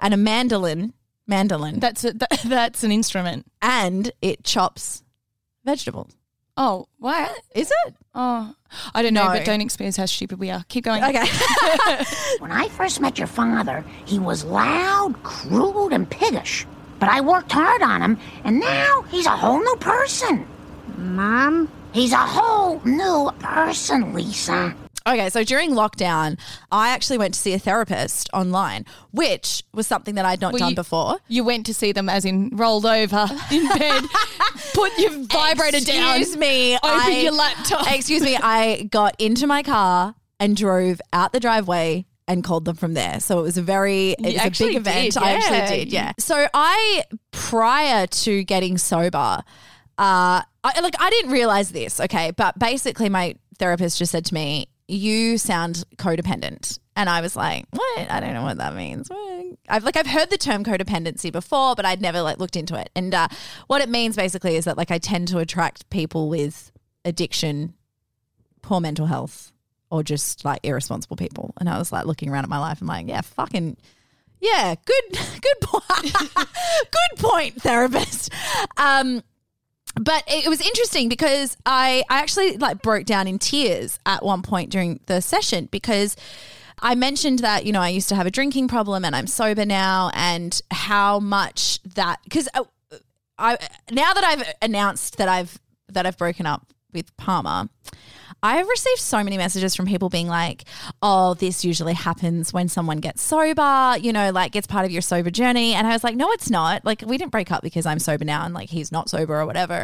[0.00, 0.92] and a mandolin,
[1.26, 3.46] mandolin, that's a, that, that's an instrument.
[3.60, 5.02] and it chops
[5.72, 6.16] vegetables.
[6.56, 7.30] Oh, what?
[7.54, 7.94] Is it?
[8.14, 8.52] Oh,
[8.94, 9.32] I don't know, No.
[9.34, 10.64] but don't expose how stupid we are.
[10.68, 11.04] Keep going.
[11.04, 11.24] Okay.
[12.40, 16.66] When I first met your father, he was loud, crude, and piggish.
[16.98, 20.46] But I worked hard on him, and now he's a whole new person.
[20.96, 21.70] Mom?
[21.92, 24.74] He's a whole new person, Lisa.
[25.12, 25.30] Okay.
[25.30, 26.38] So during lockdown,
[26.72, 30.60] I actually went to see a therapist online, which was something that I'd not Well,
[30.60, 31.16] done you- before.
[31.28, 34.04] You went to see them as in rolled over in bed,
[34.74, 36.16] put your vibrator down.
[36.18, 36.74] Excuse me.
[36.76, 37.90] Open I- your laptop.
[37.92, 38.36] Excuse me.
[38.36, 43.20] I got into my car and drove out the driveway and called them from there.
[43.20, 45.14] So it was a very it You was a big event.
[45.14, 46.12] did, I actually did, yeah.
[46.18, 49.42] So I prior to getting sober,
[49.96, 54.34] uh I, like I didn't realize this, okay, but basically my therapist just said to
[54.34, 58.10] me, "You sound codependent." And I was like, "What?
[58.10, 59.08] I don't know what that means."
[59.68, 62.90] I've like I've heard the term codependency before, but I'd never like looked into it.
[62.96, 63.28] And uh,
[63.66, 66.72] what it means basically is that like I tend to attract people with
[67.04, 67.74] addiction,
[68.62, 69.52] poor mental health,
[69.90, 71.54] or just like irresponsible people.
[71.58, 72.80] And I was like looking around at my life.
[72.80, 73.76] I'm like, yeah, fucking,
[74.40, 75.04] yeah, good,
[75.40, 78.32] good point, good point, therapist.
[78.76, 79.22] Um,
[80.00, 84.42] but it was interesting because I, I actually like broke down in tears at one
[84.42, 86.16] point during the session because
[86.80, 89.64] I mentioned that you know I used to have a drinking problem and I'm sober
[89.64, 92.64] now and how much that because uh,
[93.38, 93.58] I
[93.90, 95.58] now that I've announced that I've
[95.88, 97.68] that I've broken up with Palmer,
[98.42, 100.64] I've received so many messages from people being like,
[101.02, 105.02] "Oh, this usually happens when someone gets sober, you know, like it's part of your
[105.02, 106.84] sober journey." And I was like, "No, it's not.
[106.84, 109.46] Like we didn't break up because I'm sober now and like he's not sober or
[109.46, 109.74] whatever."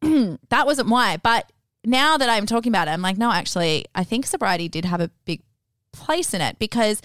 [0.00, 1.18] And that wasn't why.
[1.18, 1.52] But
[1.84, 5.00] now that I'm talking about it, I'm like, "No, actually, I think sobriety did have
[5.00, 5.42] a big
[5.92, 7.00] place in it because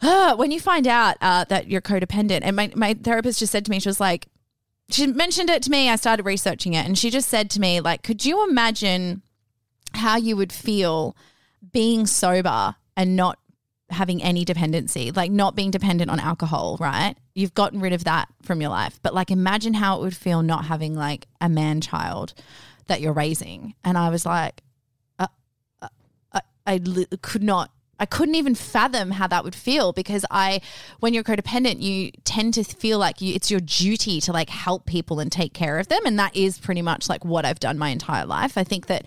[0.36, 3.70] when you find out uh, that you're codependent, and my, my therapist just said to
[3.70, 4.26] me, she was like,
[4.90, 5.90] she mentioned it to me.
[5.90, 9.22] I started researching it, and she just said to me, like, could you imagine
[9.94, 11.16] how you would feel
[11.72, 13.38] being sober and not
[13.90, 17.16] having any dependency, like not being dependent on alcohol, right?
[17.34, 20.42] You've gotten rid of that from your life, but like, imagine how it would feel
[20.42, 22.34] not having like a man child
[22.86, 23.74] that you're raising.
[23.84, 24.62] And I was like,
[25.18, 25.28] uh,
[25.80, 26.80] uh, I,
[27.22, 27.70] could not
[28.00, 30.60] I couldn't even fathom how that would feel because I,
[31.00, 34.86] when you're codependent, you tend to feel like you, it's your duty to like help
[34.86, 36.00] people and take care of them.
[36.06, 38.56] And that is pretty much like what I've done my entire life.
[38.56, 39.06] I think that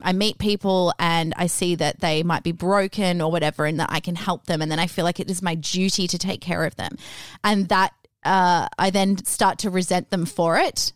[0.00, 3.90] I meet people and I see that they might be broken or whatever and that
[3.92, 4.62] I can help them.
[4.62, 6.96] And then I feel like it is my duty to take care of them.
[7.44, 7.92] And that
[8.24, 10.92] uh, I then start to resent them for it.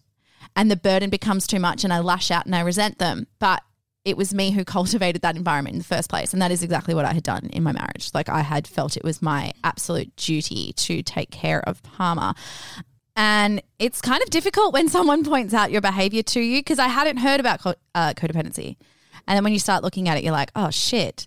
[0.55, 3.27] And the burden becomes too much and I lash out and I resent them.
[3.39, 3.63] But
[4.07, 6.33] it was me who cultivated that environment in the first place.
[6.33, 8.11] And that is exactly what I had done in my marriage.
[8.15, 12.35] Like I had felt it was my absolute duty to take care of Palmer.
[13.17, 16.89] And it's kind of difficult when someone points out your behavior to you because I
[16.89, 18.77] hadn't heard about co- uh, codependency.
[19.27, 21.27] And then when you start looking at it, you're like, oh shit,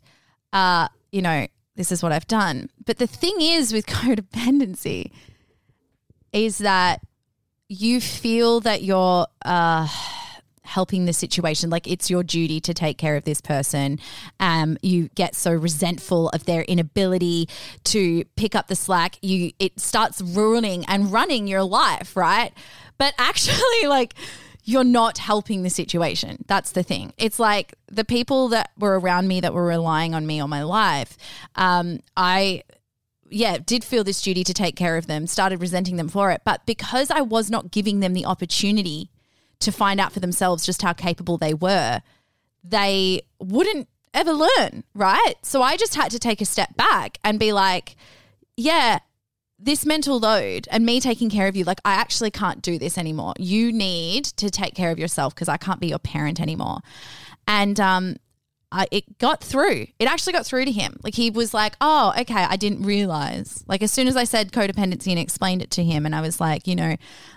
[0.54, 2.70] uh, you know, this is what I've done.
[2.86, 5.12] But the thing is with codependency
[6.32, 7.02] is that
[7.68, 9.88] you feel that you're, uh,
[10.70, 11.70] helping the situation.
[11.70, 14.00] Like it's your duty to take care of this person.
[14.40, 17.50] Um, you get so resentful of their inability
[17.86, 19.18] to pick up the slack.
[19.22, 22.52] You it starts ruining and running your life, right?
[22.98, 24.14] But actually, like
[24.64, 26.46] you're not helping the situation.
[26.48, 27.14] That's the thing.
[27.18, 30.62] It's like the people that were around me that were relying on me all my
[30.64, 31.18] life.
[31.56, 32.64] Um, I
[33.32, 36.42] yeah, did feel this duty to take care of them, started resenting them for it.
[36.44, 39.10] But because I was not giving them the opportunity
[39.60, 42.02] to find out for themselves just how capable they were,
[42.64, 45.36] they wouldn't ever learn, right?
[45.44, 47.96] So I just had to take a step back and be like,
[48.58, 49.00] yeah,
[49.60, 52.98] this mental load and me taking care of you, like, I actually can't do this
[52.98, 53.34] anymore.
[53.38, 56.80] You need to take care of yourself because I can't be your parent anymore.
[57.48, 58.16] And um,
[58.92, 59.88] it got through.
[59.98, 60.98] It actually got through to him.
[61.04, 64.52] Like he was like, "Oh, okay, I didn't realize." Like as soon as I said
[64.52, 66.96] codependency and explained it to him, and I was like, you know,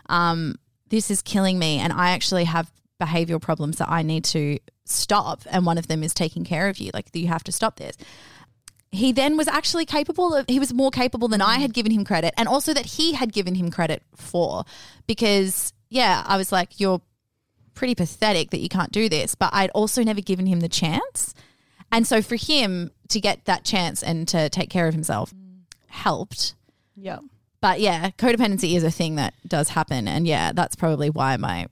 [0.08, 0.56] um,
[0.92, 5.40] this is killing me, and I actually have behavioral problems that I need to stop,
[5.50, 6.90] and one of them is taking care of you.
[6.92, 7.96] Like you have to stop this.
[8.90, 10.44] He then was actually capable of.
[10.48, 11.62] He was more capable than I mm.
[11.62, 14.64] had given him credit, and also that he had given him credit for,
[15.06, 17.00] because yeah, I was like, you're
[17.74, 19.34] pretty pathetic that you can't do this.
[19.34, 21.34] But I'd also never given him the chance.
[21.90, 25.62] And so for him to get that chance and to take care of himself mm.
[25.86, 26.54] helped.
[26.96, 27.20] Yeah.
[27.62, 30.08] But yeah, codependency is a thing that does happen.
[30.08, 31.68] And yeah, that's probably why my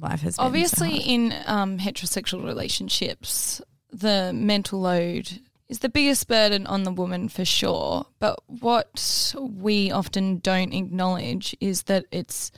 [0.00, 1.02] life has been so Obviously, hard.
[1.06, 7.44] in um, heterosexual relationships, the mental load is the biggest burden on the woman for
[7.44, 8.06] sure.
[8.20, 12.52] But what we often don't acknowledge is that it's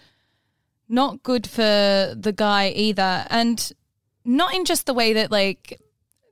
[0.89, 1.63] not good for
[2.15, 3.27] the guy either.
[3.31, 3.73] And
[4.25, 5.81] not in just the way that, like,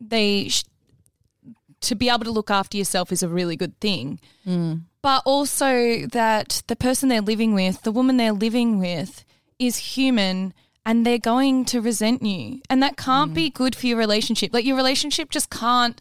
[0.01, 0.49] they.
[0.49, 0.65] Sh-
[1.81, 4.19] to be able to look after yourself is a really good thing.
[5.05, 9.23] But also that the person they're living with, the woman they're living with,
[9.59, 10.55] is human
[10.87, 12.63] and they're going to resent you.
[12.71, 13.55] And that can't be mm.
[13.55, 14.55] good for your relationship.
[14.55, 16.01] Like your relationship just can't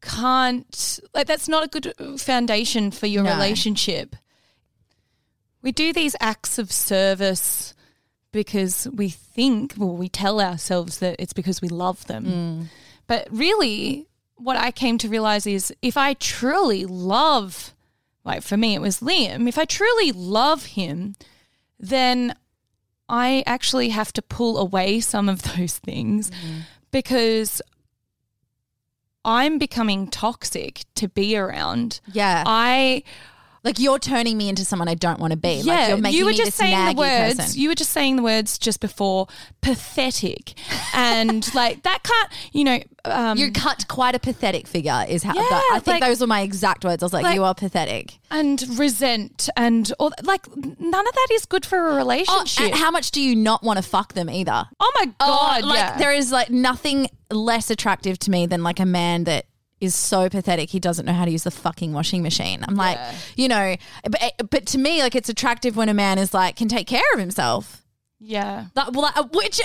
[0.00, 3.34] can't like that's not a good foundation for your No.
[3.34, 4.16] relationship.
[5.60, 7.74] We do these acts of service
[8.32, 12.24] because we think, well, we tell ourselves that it's because we love them.
[12.24, 12.66] Mm.
[13.06, 17.74] But really, what I came to realize is if I truly love,
[18.24, 21.14] like for me, it was Liam, if I truly love him,
[21.78, 22.34] then
[23.08, 26.30] I actually have to pull away some of those things
[26.90, 27.60] because
[29.24, 32.00] I'm becoming toxic to be around.
[32.12, 33.02] yeah, I
[33.64, 35.60] like you're turning me into someone I don't want to be.
[35.64, 37.36] yeah, like you're making you were me just this saying the words.
[37.36, 37.60] person.
[37.60, 39.28] You were just saying the words just before
[39.60, 40.54] pathetic,
[40.94, 42.28] and like that can't.
[42.52, 45.04] You know, um, you cut quite a pathetic figure.
[45.08, 47.02] Is how Yeah, I think like- those were my exact words.
[47.02, 48.18] I was like, like- you are pathetic.
[48.30, 52.64] and resent and all like none of that is good for a Oh, relationship.
[52.66, 54.64] and how much do you not want to fuck them either?
[54.80, 55.64] Oh my god!
[55.64, 55.98] like yeah.
[55.98, 59.46] there is like nothing less attractive to me than like a man that
[59.82, 62.64] is so pathetic he doesn't know how to use the fucking washing machine.
[62.66, 62.98] I'm like,
[63.36, 66.56] you know, but, eh, but to me like it's attractive when a man is like
[66.56, 67.84] can take care of himself.
[68.20, 68.66] yeah.
[68.74, 69.60] That, well, like, uh, which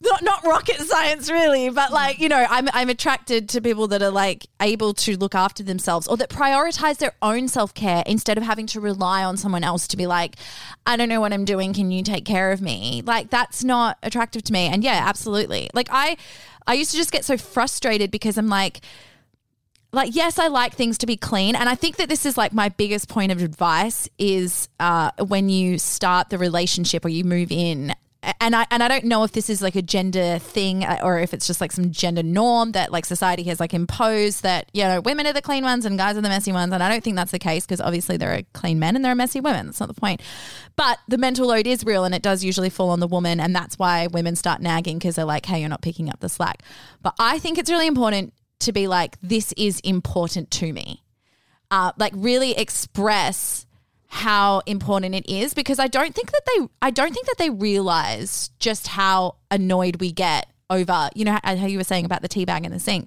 [0.00, 1.92] not not rocket science really, but mm.
[1.92, 5.62] like you know, I'm I'm attracted to people that are like able to look after
[5.62, 9.62] themselves or that prioritize their own self care instead of having to rely on someone
[9.62, 10.36] else to be like,
[10.86, 11.74] I don't know what I'm doing.
[11.74, 13.02] Can you take care of me?
[13.04, 14.68] Like that's not attractive to me.
[14.68, 15.68] And yeah, absolutely.
[15.74, 16.16] Like I
[16.66, 18.80] I used to just get so frustrated because I'm like
[19.92, 21.54] like yes i like things to be clean.
[21.54, 25.48] And i think that this is like my biggest point of advice is uh, when
[25.48, 29.32] you start the relationship or you move in and I and I don't know if
[29.32, 32.72] this is like a gender thing uh, or if it's just like some gender norm
[32.72, 35.96] that like society has like imposed that you know women are the clean ones and
[35.96, 36.72] guys are the messy ones.
[36.72, 39.12] And I don't think that's the case because obviously there are clean men and there
[39.12, 39.66] are messy women.
[39.66, 40.20] That's not the point.
[40.76, 43.40] But the mental load is real and it does usually fall on the woman.
[43.40, 46.28] And that's why women start nagging because they're like hey you're not picking up the
[46.28, 46.62] slack.
[47.02, 51.02] But I think it's really important to be like this is important to me.
[51.70, 53.66] Uh, like really express
[54.12, 57.48] how important it is because I don't think that they I don't think that they
[57.48, 62.20] realize just how annoyed we get over you know how, how you were saying about
[62.20, 63.06] the tea bag in the sink.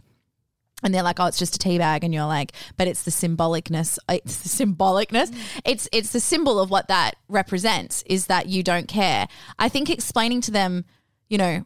[0.82, 3.12] And they're like oh it's just a tea bag and you're like but it's the
[3.12, 5.36] symbolicness it's the symbolicness.
[5.66, 9.28] It's it's the symbol of what that represents is that you don't care.
[9.60, 10.86] I think explaining to them
[11.28, 11.66] you know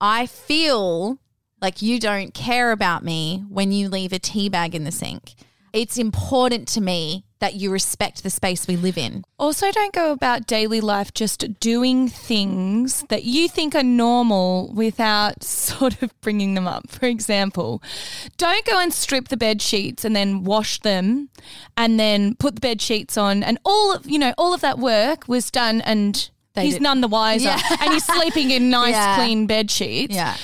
[0.00, 1.20] I feel
[1.60, 5.34] like you don't care about me when you leave a tea bag in the sink.
[5.72, 9.24] It's important to me that you respect the space we live in.
[9.40, 15.42] Also, don't go about daily life just doing things that you think are normal without
[15.42, 16.88] sort of bringing them up.
[16.90, 17.82] For example,
[18.36, 21.28] don't go and strip the bed sheets and then wash them
[21.76, 24.78] and then put the bed sheets on and all of, you know, all of that
[24.78, 27.76] work was done and They he's did- none the wiser, Yeah.
[27.80, 29.16] and he's sleeping in nice, Yeah.
[29.16, 30.14] clean bed sheets.
[30.14, 30.36] Yeah.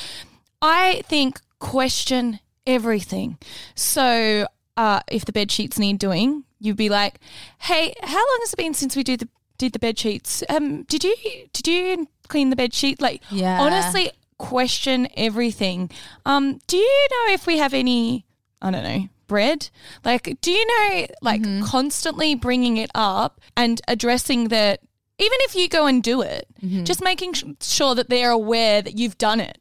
[0.63, 3.39] I think question everything.
[3.75, 4.47] So
[4.77, 7.19] uh, if the bed sheets need doing, you'd be like,
[7.59, 10.43] "Hey, how long has it been since we did the did the bed sheets?
[10.49, 11.15] Um, did you
[11.53, 13.01] did you clean the bed sheet?
[13.01, 13.61] Like, Yeah.
[13.61, 15.91] honestly, question everything.
[16.25, 18.25] Um, do you know if we have any?
[18.63, 19.71] I don't know." Bread,
[20.05, 21.63] like, do you know, like, Mm-hmm.
[21.65, 24.81] constantly bringing it up and addressing that,
[25.21, 26.83] even if you go and do it, Mm-hmm.
[26.83, 29.60] just making sh- sure that they're aware that you've done it.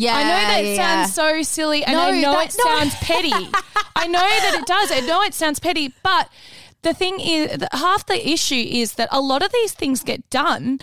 [0.00, 0.14] Yeah.
[0.16, 2.64] I know that yeah, sounds so silly, and No, I know that- it no.
[2.64, 3.32] sounds petty.
[3.96, 4.92] I know that it does.
[4.92, 6.28] I know it sounds petty, but
[6.82, 10.78] the thing is, half the issue is that a lot of these things get done,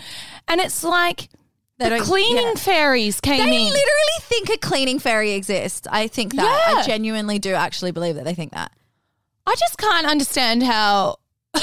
[0.46, 1.30] and it's like
[1.78, 2.54] They the cleaning yeah.
[2.56, 3.64] fairies came They in.
[3.68, 5.86] literally think a cleaning fairy exists.
[5.90, 6.42] I think that.
[6.68, 6.78] Yeah.
[6.80, 8.70] I genuinely do actually believe that they think that.
[9.46, 11.16] I just can't understand how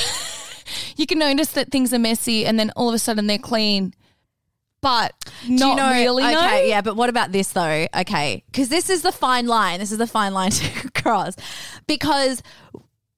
[0.98, 3.94] you can notice that things are messy, and then all of a sudden they're clean,
[4.84, 5.16] but
[5.48, 6.24] not you know, really.
[6.24, 6.62] Okay, know?
[6.68, 7.88] yeah, but what about this though?
[7.96, 9.80] Okay, because this is the fine line.
[9.80, 11.36] This is the fine line to cross
[11.88, 12.44] because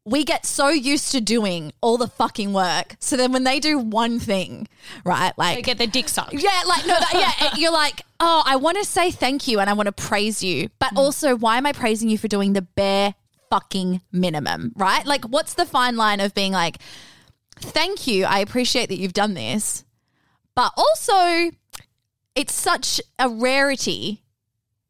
[0.08, 2.96] we get so used to doing all the fucking work.
[3.00, 4.68] So then when they do one thing,
[5.04, 6.34] right, like They get their dick sucked.
[6.34, 7.56] yeah, like no, that, yeah.
[7.58, 10.70] You're like, oh, I want to say thank you and I want to praise you,
[10.78, 10.98] but Mm.
[11.00, 13.16] also, why am I praising you for doing the bare
[13.50, 15.04] fucking minimum, right?
[15.08, 16.78] Like, what's the fine line of being like,
[17.60, 19.86] thank you, I appreciate that you've done this,
[20.56, 21.52] but also,
[22.36, 24.22] it's such a rarity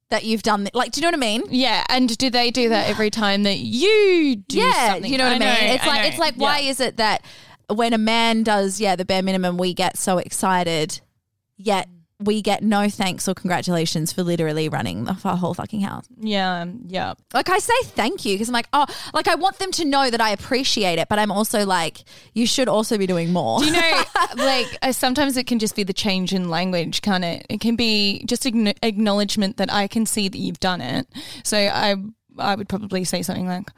[0.10, 0.68] that you've done.
[0.74, 1.44] Like, do you know what I mean?
[1.50, 5.12] Yeah, and do they do that every time that you do yeah, something?
[5.12, 5.74] you know what I, mean.
[5.76, 6.08] it's I like know.
[6.08, 6.70] it's like why Yeah.
[6.70, 7.24] is it that
[7.74, 11.02] when a man does yeah the bare minimum, we get so excited,
[11.58, 11.90] yet
[12.20, 16.06] we get no thanks or congratulations for literally running the f- whole fucking house.
[16.18, 17.14] Yeah, yeah.
[17.34, 20.10] Like I say thank you because I'm like oh like I want them to know
[20.10, 22.04] that I appreciate it, but I'm also like
[22.34, 23.60] you should also be doing more.
[23.60, 24.04] Do you know,
[24.38, 27.46] like, uh, sometimes it can just be the change in language, can't it?
[27.50, 31.08] It can be just acknow- acknowledgement that I can see that you've done it.
[31.44, 31.96] So I,
[32.38, 33.70] I would probably say something like,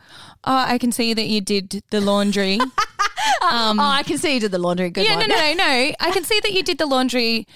[0.44, 2.60] "Oh, I can see that you did the laundry."
[3.42, 4.90] oh, I can see you did the laundry.
[4.90, 5.30] Good yeah, no, one.
[5.30, 5.92] no, no, no.
[6.00, 7.48] I can see that you did the laundry,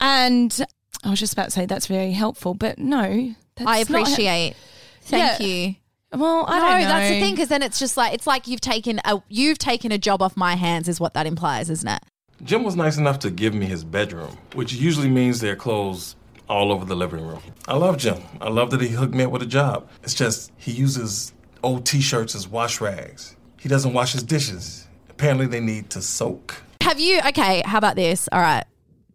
[0.00, 0.64] and
[1.04, 4.54] I was just about to say that's very helpful, but no, that's I not- appreciate.
[5.02, 5.46] Thank Yeah.
[5.46, 5.74] you.
[6.12, 6.88] well, I no, don't know.
[6.88, 9.92] that's the thing because then it's just like it's like you've taken a you've taken
[9.92, 12.02] a job off my hands is what that implies, isn't it?
[12.42, 16.16] Jim was nice enough to give me his bedroom, which usually means there are clothes
[16.48, 17.40] all over the living room.
[17.68, 18.18] I love Jim.
[18.40, 19.88] I love that he hooked me up with a job.
[20.02, 21.32] It's just he uses
[21.62, 23.36] old t shirts as wash rags.
[23.58, 24.86] He doesn't wash his dishes.
[25.10, 26.56] Apparently, they need to soak.
[26.82, 27.20] Have you?
[27.28, 28.28] Okay, how about this?
[28.32, 28.64] All right.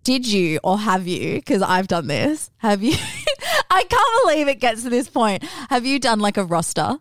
[0.06, 1.34] Did you or have you?
[1.36, 2.52] Because I've done this.
[2.58, 2.96] Have you?
[3.72, 5.44] I can't believe it gets to this point.
[5.70, 7.00] Have you done like a roster?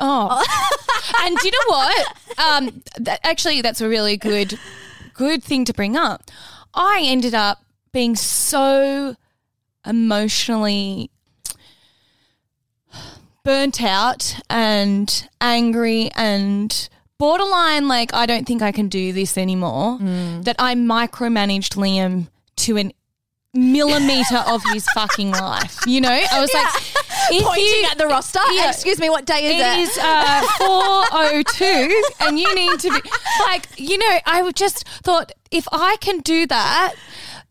[0.00, 0.44] Oh,
[1.22, 2.16] and do you know what?
[2.38, 4.58] Um, that, actually, that's a really good,
[5.14, 6.30] good thing to bring up.
[6.74, 9.14] I ended up being so
[9.86, 11.12] emotionally
[13.44, 16.88] burnt out and angry and
[17.22, 19.98] borderline like I don't think I can do this anymore.
[20.42, 22.26] That I micromanaged Liam
[22.64, 22.92] to an
[23.54, 25.78] millimeter of his fucking life.
[25.86, 26.66] You know, I was like,
[27.30, 28.40] if Pointing you, at the roster.
[28.52, 28.70] Yeah.
[28.70, 29.78] Excuse me, what day is it?
[29.78, 33.10] it is uh, 402 and you need to be
[33.40, 36.94] like you know i would just thought if i can do that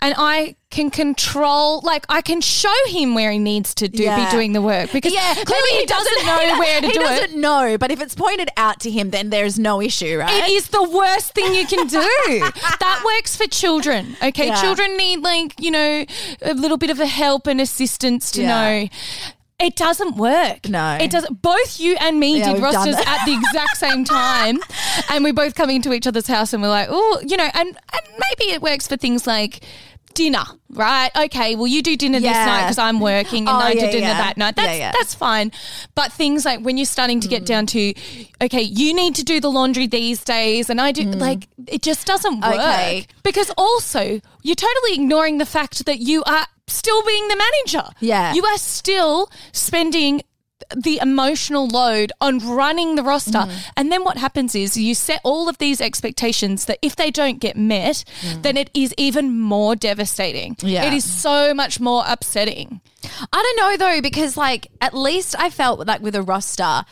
[0.02, 4.26] and i can control like i can show him where he needs to do Yeah.
[4.26, 6.92] be doing the work because yeah, clearly he doesn't know where to do it.
[6.94, 10.18] he do doesn't know, but if it's pointed out to him, then there's no issue,
[10.18, 10.44] right?
[10.46, 12.00] it is the worst thing you can do.
[12.80, 14.16] that works for children.
[14.24, 14.48] Okay.
[14.48, 14.62] Yeah.
[14.62, 16.06] Children need like, you know,
[16.42, 18.88] a little bit of a help and assistance to know.
[19.60, 20.68] It doesn't work.
[20.70, 20.98] No.
[21.00, 21.42] It doesn't.
[21.42, 24.60] Both you and me Yeah, did rosters at the exact same time.
[25.10, 27.68] And we both coming into each other's house and we're like, oh, you know, and,
[27.70, 29.62] and maybe it works for things like
[30.14, 31.10] dinner, right?
[31.16, 33.98] Okay, well, you do dinner this night because I'm working and Oh, I do dinner
[33.98, 34.18] yeah.
[34.18, 34.56] that night.
[34.56, 34.92] That's, Yeah, yeah.
[34.92, 35.52] that's fine.
[35.96, 37.48] But things like when you're starting to get mm.
[37.48, 37.94] down to,
[38.42, 41.20] okay, you need to do the laundry these days, and I do, mm.
[41.20, 42.56] like, it just doesn't work.
[42.56, 43.08] Okay.
[43.24, 47.90] Because also, you're totally ignoring the fact that you are still being the manager.
[48.00, 48.34] Yeah.
[48.34, 50.22] You are still spending
[50.76, 53.32] the emotional load on running the roster.
[53.32, 53.72] Mm.
[53.78, 57.40] And then what happens is you set all of these expectations that if they don't
[57.40, 58.04] get met,
[58.42, 60.56] then it is even more devastating.
[60.56, 60.72] Mm.
[60.72, 60.86] Yeah.
[60.86, 62.82] It is so much more upsetting.
[63.04, 66.84] I don't know though, because like at least I felt like with a roster,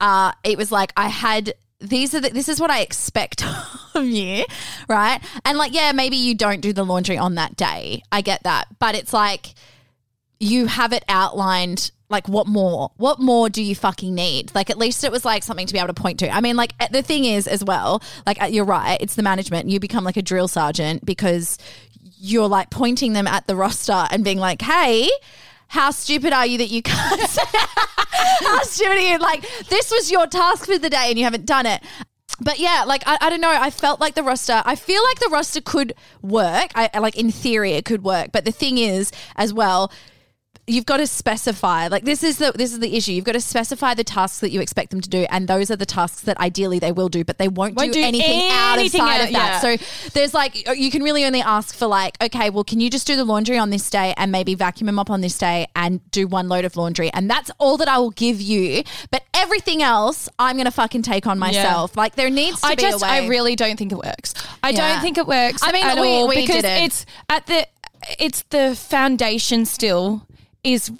[0.00, 3.44] uh, it was like I had these are the, this is what I expect
[3.94, 4.44] of you,
[4.88, 5.20] right?
[5.44, 8.02] And like, yeah, maybe you don't do the laundry on that day.
[8.10, 9.54] I get that, but it's like
[10.40, 12.90] you have it outlined like what more?
[12.96, 14.54] What more do you fucking need?
[14.54, 16.30] Like at least it was like something to be able to point to.
[16.30, 19.22] I mean, like uh, the thing is as well, like uh, you're right, it's the
[19.22, 19.68] management.
[19.68, 21.58] You become like a drill sergeant because
[22.18, 25.10] you're like pointing them at the roster and being like, "Hey,
[25.68, 27.20] how stupid are you that you can't?
[27.50, 29.18] how stupid are you?
[29.18, 31.82] Like this was your task for the day and you haven't done it."
[32.40, 33.50] But yeah, like I, I don't know.
[33.50, 34.62] I felt like the roster.
[34.64, 35.92] I feel like the roster could
[36.22, 36.70] work.
[36.74, 38.30] I- like in theory it could work.
[38.32, 39.92] But the thing is, as well,
[40.68, 43.40] you've got to specify like this is the this is the issue you've got to
[43.40, 46.38] specify the tasks that you expect them to do and those are the tasks that
[46.38, 49.32] ideally they will do but they won't, Won't do, do anything, anything outside out- of
[49.32, 49.76] that yeah.
[49.76, 53.06] so there's like you can really only ask for like okay well can you just
[53.06, 56.00] do the laundry on this day and maybe vacuum and mop on this day and
[56.10, 59.82] do one load of laundry and that's all that I will give you but everything
[59.82, 63.06] else I'm gonna fucking take on myself like there needs to I be just, a
[63.06, 64.34] way I really don't think it works.
[64.62, 64.92] I Yeah.
[64.94, 65.62] don't think it works.
[65.64, 66.82] I mean, at we- all we because didn't.
[66.84, 67.66] it's at the,
[68.18, 70.26] it's the foundation still
[70.64, 70.90] is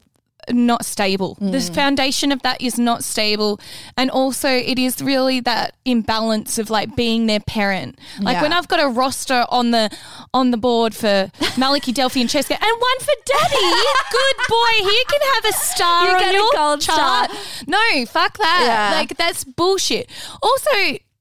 [0.50, 1.36] not stable.
[1.40, 1.74] The Mm.
[1.74, 3.61] foundation of that is not stable,
[3.98, 7.98] and also it is really that imbalance of like being their parent.
[8.18, 8.42] Like Yeah.
[8.42, 9.90] when I've got a roster on the
[10.32, 11.30] on the board for
[11.61, 13.74] Maliki, Delphi, and Cheska, and one for Daddy.
[14.11, 17.30] Good boy, he can have a star You on your gold chart.
[17.30, 17.38] star.
[17.66, 18.62] No, fuck that.
[18.64, 18.96] Yeah.
[18.96, 20.09] Like that's bullshit.
[20.42, 20.70] Also,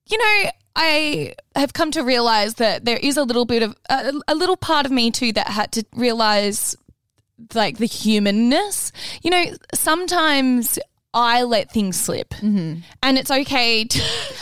[0.09, 4.13] you know, I have come to realize that there is a little bit of a,
[4.29, 6.77] a little part of me too that had to realize
[7.53, 8.91] like the humanness.
[9.21, 10.79] You know, sometimes
[11.13, 12.81] I let things slip, mm-hmm.
[13.01, 13.99] and it's okay to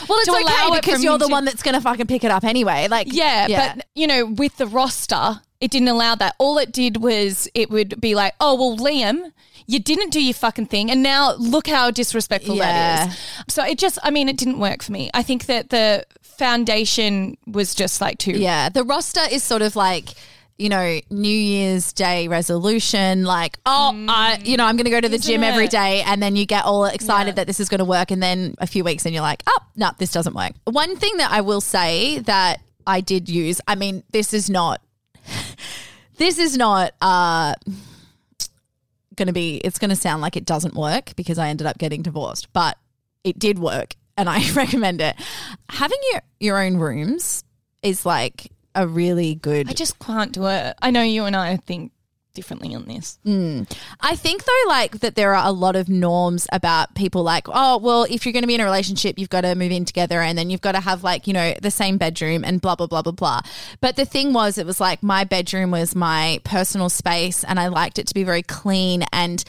[0.08, 2.24] well it's to okay it because for you're the to- one that's gonna fucking pick
[2.24, 6.34] it up anyway like yeah, but you know, with the roster, it didn't allow that.
[6.38, 9.32] All it did was it would be like, oh well, Liam.
[9.68, 13.06] You didn't do your fucking thing, and now look how disrespectful Yeah.
[13.06, 13.52] that is.
[13.52, 15.10] So it just, I mean, it didn't work for me.
[15.12, 18.32] I think that the foundation was just like too.
[18.32, 20.10] Yeah, the roster is sort of like
[20.58, 25.00] you know New Year's Day resolution, like oh, I you know I'm going to go
[25.00, 25.70] to the Isn't gym every it?
[25.70, 28.54] day, and then you get all excited that this is going to work, and then
[28.58, 30.52] a few weeks and you're like, oh no, this doesn't work.
[30.64, 34.80] One thing that I will say that I did use, I mean, this is not,
[36.16, 36.92] this is not.
[37.00, 37.54] uh
[39.16, 41.78] going to be it's going to sound like it doesn't work because I ended up
[41.78, 42.76] getting divorced, but
[43.24, 45.16] it did work and I recommend it.
[45.70, 47.42] Having your your own rooms
[47.82, 50.76] is like a really good I just can't do it.
[50.80, 51.92] I know you and I think
[52.36, 53.18] differently on this.
[53.26, 53.68] Mm.
[54.00, 57.78] I think though, like that there are a lot of norms about people like, oh,
[57.78, 60.20] well, if you're going to be in a relationship, you've got to move in together
[60.20, 62.86] and then you've got to have like, you know, the same bedroom and blah, blah,
[62.86, 63.40] blah, blah, blah.
[63.80, 67.68] But the thing was, it was like my bedroom was my personal space and I
[67.68, 69.42] liked it to be very clean and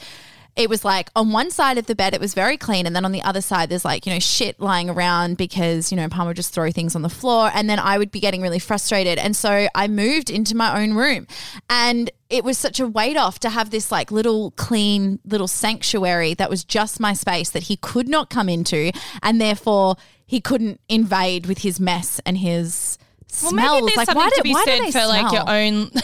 [0.58, 3.04] it was like on one side of the bed it was very clean and then
[3.04, 6.30] on the other side there's like you know shit lying around because you know palmer
[6.30, 9.18] would just throw things on the floor and then i would be getting really frustrated
[9.18, 11.26] and so i moved into my own room
[11.70, 16.34] and it was such a weight off to have this like little clean little sanctuary
[16.34, 18.90] that was just my space that he could not come into
[19.22, 19.94] and therefore
[20.26, 22.98] he couldn't invade with his mess and his
[23.42, 25.42] Well, smells maybe there's like something why do, to be why said for like your
[25.42, 25.48] smell?
[25.50, 25.90] own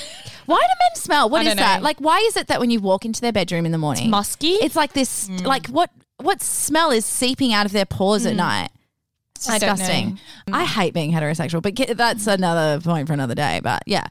[0.46, 1.28] Why do men smell?
[1.30, 1.80] What I is don't that?
[1.80, 1.84] know.
[1.84, 4.52] Like, why is it that when you walk into their bedroom in the morning, musky.
[4.52, 5.28] It's like this.
[5.28, 5.36] Hmm.
[5.38, 8.38] Like, what what smell is seeping out of their pores at hmm.
[8.38, 8.70] night?
[9.36, 9.76] It's I don't know.
[9.76, 10.20] disgusting.
[10.52, 12.30] I, hate being heterosexual, but that's hmm.
[12.30, 13.60] another point for another day.
[13.62, 14.06] But yeah,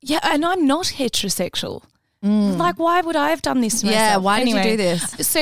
[0.00, 1.82] Yeah, and I'm not heterosexual.
[2.22, 3.88] Like, why would I have done this to.
[3.88, 4.24] Yeah, myself?
[4.24, 5.02] why did you do this?
[5.26, 5.40] So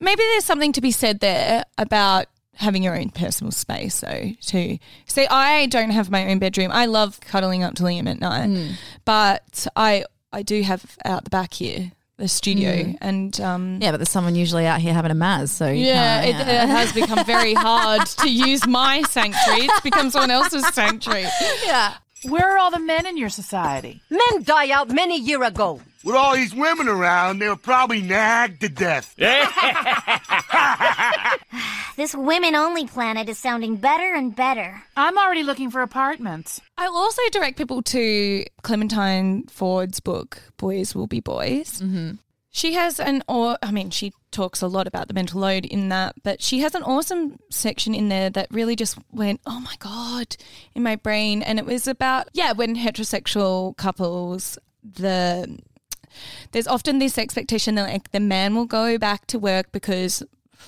[0.00, 2.26] maybe there's something to be said there about
[2.56, 4.78] having your own personal space, though, too.
[5.06, 6.70] See, I don't have my own bedroom.
[6.72, 8.72] I love cuddling up to Liam at night, Mm.
[9.04, 13.98] but I I do have out the back here the studio, and um, yeah, but
[13.98, 16.90] there's someone usually out here having a Maz, so you yeah, it, can't, it has
[16.94, 19.64] become very hard to use my sanctuary.
[19.66, 21.26] It's become someone else's sanctuary.
[21.66, 21.94] yeah.
[22.24, 24.00] Where are all the men in your society?
[24.08, 25.82] Men die out many year ago.
[26.06, 29.14] With all these women around, they were probably nagged to death.
[31.96, 34.82] This women only planet is sounding better and better.
[34.98, 36.60] I'm already looking for apartments.
[36.76, 41.80] I'll also direct people to Clementine Ford's book, Boys Will Be Boys.
[41.80, 42.16] Mm-hmm.
[42.50, 45.88] She has an, or I mean, she talks a lot about the mental load in
[45.88, 49.74] that, but she has an awesome section in there that really just went, oh my
[49.78, 50.36] God,
[50.74, 51.42] in my brain.
[51.42, 55.58] And it was about, yeah, when heterosexual couples, the,
[56.52, 60.22] there's often this expectation that like the man will go back to work because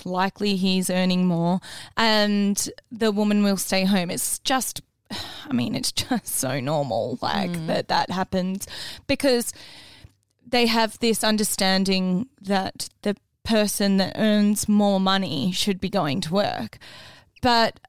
[0.05, 1.61] likely he's earning more
[1.97, 4.11] and the woman will stay home.
[4.11, 7.67] It's just, I mean, it's just so normal like mm.
[7.67, 8.67] that that happens
[9.07, 9.53] because
[10.47, 16.35] they have this understanding that the person that earns more money should be going to
[16.35, 16.79] work.
[17.41, 17.81] But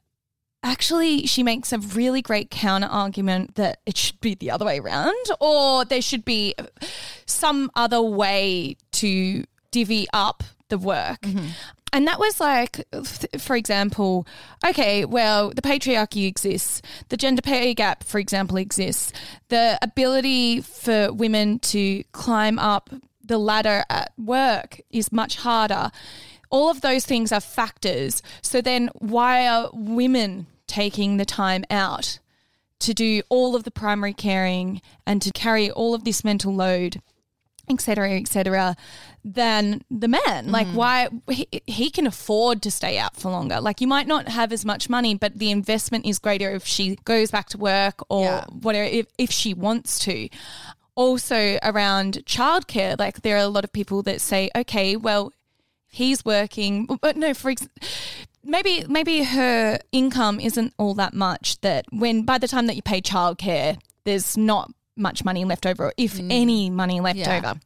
[0.63, 4.79] actually, she makes a really great counter argument that it should be the other way
[4.79, 6.55] around, or there should be
[7.25, 11.21] some other way to divvy up the work.
[11.21, 11.47] Mm-hmm.
[11.91, 12.85] And that was like,
[13.39, 14.27] for example,
[14.63, 16.83] okay, well, the patriarchy exists.
[17.09, 19.11] The gender pay gap, for example, exists.
[19.47, 22.91] The ability for women to climb up
[23.23, 25.91] the ladder at work is much harder.
[26.49, 28.21] All of those things are factors.
[28.41, 32.19] So then, why are women taking the time out
[32.79, 37.01] to do all of the primary caring and to carry all of this mental load?
[37.69, 38.75] et cetera, et cetera,
[39.23, 40.51] than the man.
[40.51, 40.73] Like, mm.
[40.73, 43.61] why he, he can afford to stay out for longer.
[43.61, 46.95] Like, you might not have as much money, but the investment is greater if she
[47.05, 48.45] goes back to work or Yeah.
[48.45, 50.29] whatever, if, if she wants to.
[50.95, 55.31] Also, around childcare, like, there are a lot of people that say, okay, well,
[55.89, 57.67] he's working, but no, for ex-
[58.43, 61.59] maybe maybe her income isn't all that much.
[61.61, 65.91] That when by the time that you pay childcare, there's not much money left over,
[65.97, 66.27] if mm.
[66.29, 67.37] any money left Yeah.
[67.37, 67.59] over.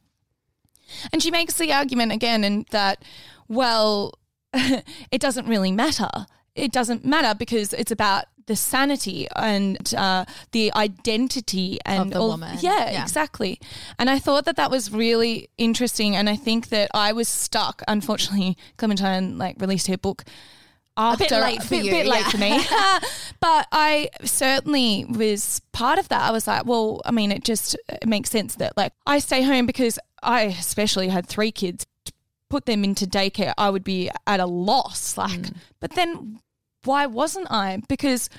[1.12, 3.04] And she makes the argument again, and that
[3.48, 4.14] well,
[4.52, 6.10] it doesn't really matter.
[6.54, 12.28] It doesn't matter because it's about the sanity and uh, the identity and the all-
[12.28, 12.58] woman.
[12.60, 13.02] Yeah, Yeah.
[13.02, 13.58] exactly.
[13.98, 16.14] And I thought that that was really interesting.
[16.16, 17.82] And I think that I was stuck.
[17.88, 20.24] Unfortunately, Clementine like released her book
[20.96, 22.28] after a bit late for a bit, you, bit late yeah.
[22.30, 23.08] for me.
[23.40, 26.22] but I certainly was part of that.
[26.22, 29.42] I was like, well, I mean, it just it makes sense that like I stay
[29.42, 31.86] home because I especially had three kids.
[32.04, 32.12] To
[32.50, 35.16] put them into daycare, I would be at a loss.
[35.18, 35.56] Like, Mm.
[35.80, 36.38] but then
[36.84, 37.82] why wasn't I?
[37.88, 38.30] Because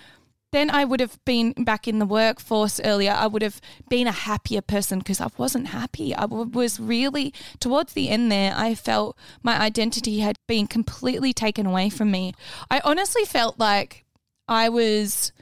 [0.52, 3.12] then I would have been back in the workforce earlier.
[3.12, 6.16] I would have been a happier person because I wasn't happy.
[6.16, 11.66] I was really, towards the end there, I felt my identity had been completely taken
[11.66, 12.34] away from me.
[12.72, 14.06] I honestly felt like
[14.48, 15.34] I was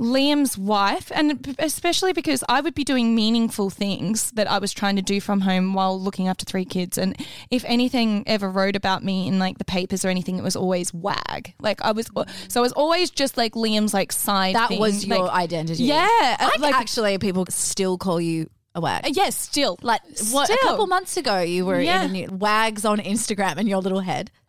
[0.00, 4.94] Liam's wife, and especially because I would be doing meaningful things that I was trying
[4.96, 6.98] to do from home while looking after three kids.
[6.98, 7.16] And
[7.50, 10.94] if anything ever wrote about me in like the papers or anything, it was always
[10.94, 11.54] wag.
[11.60, 12.08] Like I was,
[12.48, 14.54] so I was always just like Liam's like side.
[14.54, 14.78] That thing.
[14.78, 15.82] was your Like, identity.
[15.84, 16.06] Yeah,
[16.38, 19.04] uh, I like actually, people still call you a wag.
[19.04, 20.48] Uh, yes, still Like what?
[20.48, 22.04] A couple months ago, you were Yeah.
[22.04, 24.30] in new, wags on Instagram and your little head.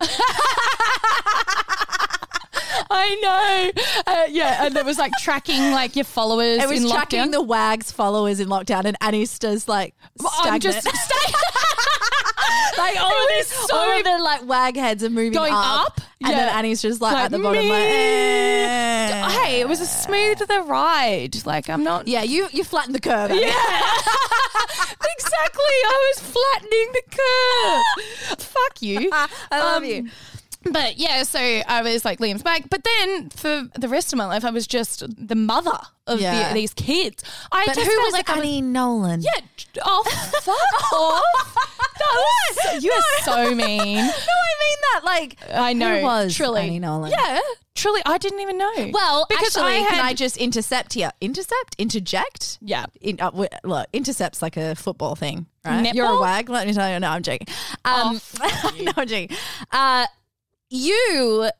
[3.00, 3.82] I know.
[4.12, 6.62] Uh, yeah, and it was like tracking like your followers.
[6.62, 7.32] It was in tracking lockdown.
[7.32, 10.84] the wags followers in lockdown, and Annie's just like Well, I'm stagnant.
[10.84, 11.34] just stay-
[12.78, 16.00] like all this, so- all of the like wag heads are moving Going up, up?
[16.22, 17.64] and then Annie's just like, Like, at the bottom, like.
[17.68, 17.70] me.
[17.72, 19.28] eh.
[19.44, 21.44] Hey, it was a smooth the ride.
[21.44, 22.08] Like I'm not.
[22.08, 23.30] Yeah, you you flattened the curve.
[23.30, 23.42] Annie.
[23.42, 23.52] Yeah.
[25.16, 25.76] exactly.
[25.84, 28.38] I was flattening the curve.
[28.40, 29.10] Fuck you.
[29.50, 30.08] I love Um, you.
[30.62, 32.68] But yeah, so I was like Liam's back.
[32.68, 36.48] But then for the rest of my life, I was just the mother of Yeah.
[36.48, 37.22] the, these kids.
[37.50, 39.22] I But just who felt was like I was- Annie Nolan?
[39.22, 39.40] yeah.
[39.84, 40.02] Oh,
[40.42, 41.54] fuck off.
[41.98, 43.96] That was, you are so mean.
[43.96, 45.00] No, I mean that.
[45.04, 45.98] Like, I know.
[45.98, 46.60] Who was Truly.
[46.62, 47.10] Annie Nolan?
[47.10, 47.40] Yeah.
[47.74, 48.90] Truly, I didn't even know.
[48.92, 49.88] Well, because actually, I had.
[49.90, 51.10] can I just intercept here?
[51.22, 51.76] Intercept?
[51.78, 52.58] Interject?
[52.60, 52.84] yeah.
[53.00, 55.86] In, uh, w- look, intercept's like a football thing, right?
[55.86, 55.94] Netball?
[55.94, 56.50] You're a wag.
[56.50, 57.00] Let me tell you.
[57.00, 57.46] No, I'm joking.
[57.86, 58.20] Um,
[58.80, 59.30] no, I'm joking.
[59.70, 60.06] Uh,
[60.70, 61.50] you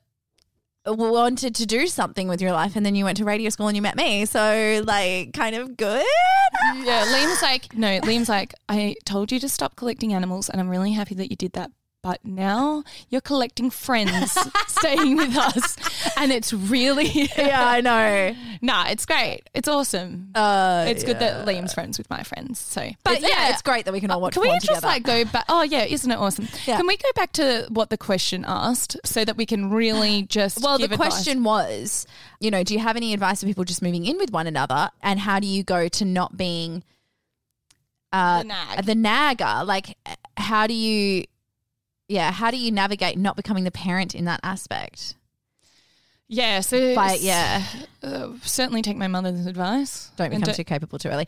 [0.86, 3.76] wanted to do something with your life, and then you went to radio school and
[3.76, 4.24] you met me.
[4.24, 6.06] So, like, kind of good.
[6.76, 10.68] Yeah, Liam's like, no, Liam's like, I told you to stop collecting animals, and I'm
[10.68, 11.70] really happy that you did that.
[12.03, 14.32] But now you're collecting friends
[14.68, 15.76] staying with us,
[16.16, 18.34] and it's really yeah, I know.
[18.62, 19.40] Nah, it's great.
[19.55, 20.32] It's awesome.
[20.34, 22.59] Uh, it's good that Liam's friends with my friends.
[22.59, 24.66] So, but But yeah, yeah, it's great that we can all watch Can we just
[24.66, 24.86] together.
[24.86, 25.46] like go back?
[25.48, 26.46] Oh yeah, isn't it awesome?
[26.66, 26.76] Yeah.
[26.76, 30.62] Can we go back to what the question asked so that we can really just
[30.62, 30.98] Well, the advice?
[30.98, 32.07] question was,
[32.38, 34.90] you know, do you have any advice for people just moving in with one another,
[35.03, 36.82] and how do you go to not being
[38.12, 38.84] uh, The nag.
[38.86, 39.64] the nagger?
[39.64, 39.96] Like,
[40.36, 41.24] how do you,
[42.11, 45.14] yeah, how do you navigate not becoming the parent in that aspect?
[46.26, 47.62] Yeah, so By yeah,
[48.02, 50.11] uh, certainly take my mother's advice.
[50.16, 51.26] don't become too capable too early.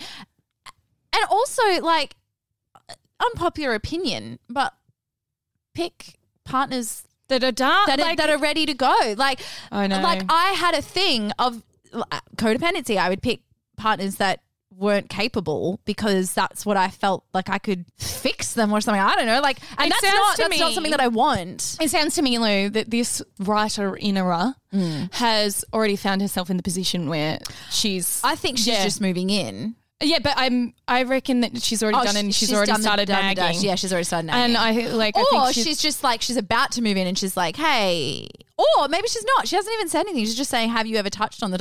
[1.12, 2.16] And also, like,
[3.20, 4.74] unpopular opinion, but
[5.74, 9.14] pick partners that are dark, that, like- are, that are ready to go.
[9.16, 10.00] Like, I know.
[10.00, 11.62] like I had a thing of
[11.92, 12.96] uh, codependency.
[12.96, 13.40] I would pick
[13.76, 14.40] partners that
[14.76, 19.00] weren't capable because that's what I felt like I could fix them or something.
[19.00, 19.40] I don't know.
[19.40, 21.76] Like, and It that's not that's not something that I want.
[21.80, 25.12] It sounds to me, Lou, that this writer Inera Mm.
[25.14, 27.38] has already found herself in the position where
[27.70, 28.20] she's.
[28.24, 28.84] I think she's Yeah.
[28.84, 29.74] just moving in.
[30.00, 30.72] Yeah, but I'm.
[30.88, 33.60] I reckon that she's already Oh, done and she's, she's already the- started the nagging.
[33.60, 34.56] Yeah, she's already started nagging.
[34.56, 35.16] And I like.
[35.16, 38.26] I or think she's, just like she's about to move in and she's like, hey,
[38.58, 39.46] or maybe she's not.
[39.46, 40.24] She hasn't even said anything.
[40.24, 41.58] She's just saying, have you ever touched on the?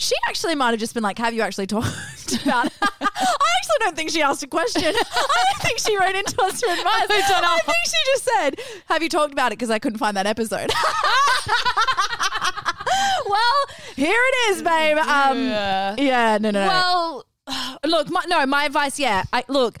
[0.00, 1.86] She actually might have just been like, have you actually talked
[2.42, 2.66] about?
[2.66, 2.72] It?
[2.82, 4.82] I actually don't think she asked a question.
[4.96, 6.86] I don't think she wrote into us for advice.
[7.10, 7.56] I, know.
[7.66, 10.70] think she just said, "Have you talked about it?" Because I couldn't find that episode.
[13.26, 14.96] well, here it is, babe.
[14.96, 15.94] Um, Yeah.
[15.98, 16.66] yeah, no, no, no.
[16.66, 17.24] Well,
[17.84, 19.76] look, my, no, my advice, yeah, I look.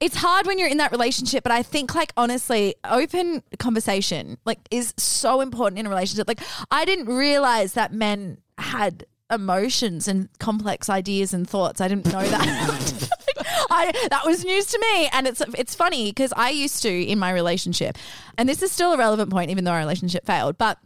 [0.00, 4.58] It's hard when you're in that relationship, but I think, like, honestly, open conversation, like,
[4.70, 6.28] is so important in a relationship.
[6.28, 6.40] Like,
[6.70, 11.80] I didn't realize that men had emotions and complex ideas and thoughts.
[11.80, 13.08] I didn't know that.
[13.70, 17.18] I that was news to me, and it's it's funny because I used to in
[17.18, 17.98] my relationship,
[18.38, 20.78] and this is still a relevant point, even though our relationship failed, but.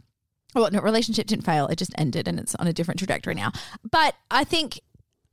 [0.55, 1.67] Well, no, relationship didn't fail.
[1.67, 3.51] It just ended and it's on a different trajectory now.
[3.91, 4.79] But I think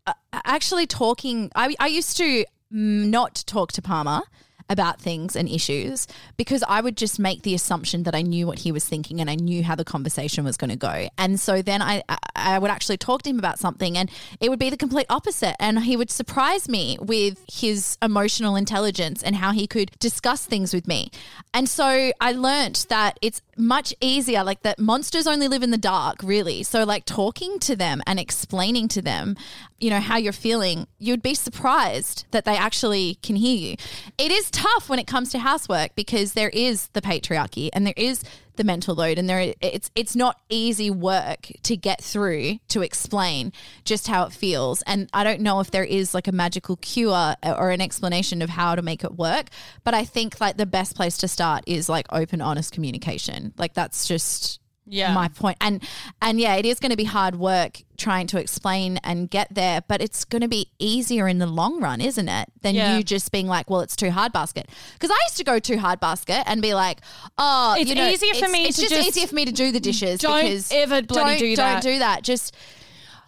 [0.06, 0.12] uh,
[0.44, 4.20] actually talking, I, I used to mm, not talk to Palmer
[4.68, 6.06] about things and issues
[6.36, 9.30] because I would just make the assumption that I knew what he was thinking and
[9.30, 11.08] I knew how the conversation was going to go.
[11.18, 12.02] And so then I,
[12.34, 14.10] I- would actually talk to him about something and
[14.40, 15.56] it would be the complete opposite.
[15.60, 20.72] And he would surprise me with his emotional intelligence and how he could discuss things
[20.72, 21.10] with me.
[21.52, 25.78] And so I learnt that it's much easier, like that monsters only live in the
[25.78, 26.62] dark, really.
[26.62, 29.36] So, like talking to them and explaining to them,
[29.80, 33.76] you know, how you're feeling, you'd be surprised that they actually can hear you.
[34.18, 37.94] It is tough when it comes to housework because there is the patriarchy and there
[37.96, 38.24] is
[38.56, 43.52] the mental load and there it's it's not easy work to get through to explain
[43.84, 47.34] just how it feels and I don't know if there is like a magical cure
[47.44, 49.48] or an explanation of how to make it work
[49.84, 53.74] but I think like the best place to start is like open honest communication like
[53.74, 55.12] that's just Yeah.
[55.14, 55.82] my point and
[56.22, 59.80] and yeah it is going to be hard work trying to explain and get there
[59.88, 62.96] but it's going to be easier in the long run isn't it than Yeah.
[62.96, 65.78] you just being like well it's too hard basket because i used to go too
[65.78, 67.00] hard basket and be like
[67.36, 69.52] oh It's you know, easier for me it's to just, just- easier for me to
[69.52, 71.82] do the dishes Don't because ever bloody don't, do that.
[71.82, 72.54] don't do that just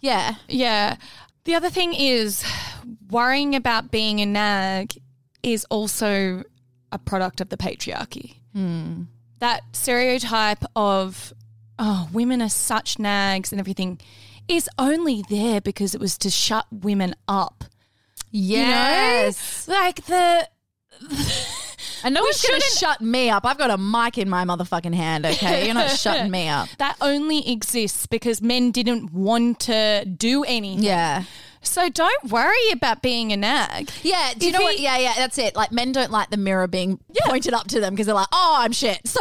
[0.01, 0.95] yeah Yeah.
[1.45, 2.43] The other thing is
[3.09, 4.93] worrying about being a nag
[5.41, 6.43] is also
[6.91, 8.35] a product of the patriarchy.
[8.53, 9.03] Hmm.
[9.39, 11.33] That stereotype of,
[11.79, 13.99] oh, women are such nags and everything
[14.47, 17.63] is only there because it was to shut women up.
[18.31, 19.65] Yes.
[19.67, 19.79] You know?
[19.79, 20.47] Like the.
[22.03, 24.43] and no We one's going to shut me up i've got a mic in my
[24.43, 29.61] motherfucking hand okay you're not shutting me up That only exists because men didn't want
[29.61, 30.83] to do anything.
[30.83, 31.23] yeah
[31.61, 33.91] So don't worry about being a nag.
[34.01, 34.79] Yeah, do you If know what?
[34.79, 35.55] Yeah, yeah, that's it.
[35.55, 38.55] Like men don't like the mirror being pointed up to them because they're like, "Oh,
[38.59, 39.19] I'm shit." So,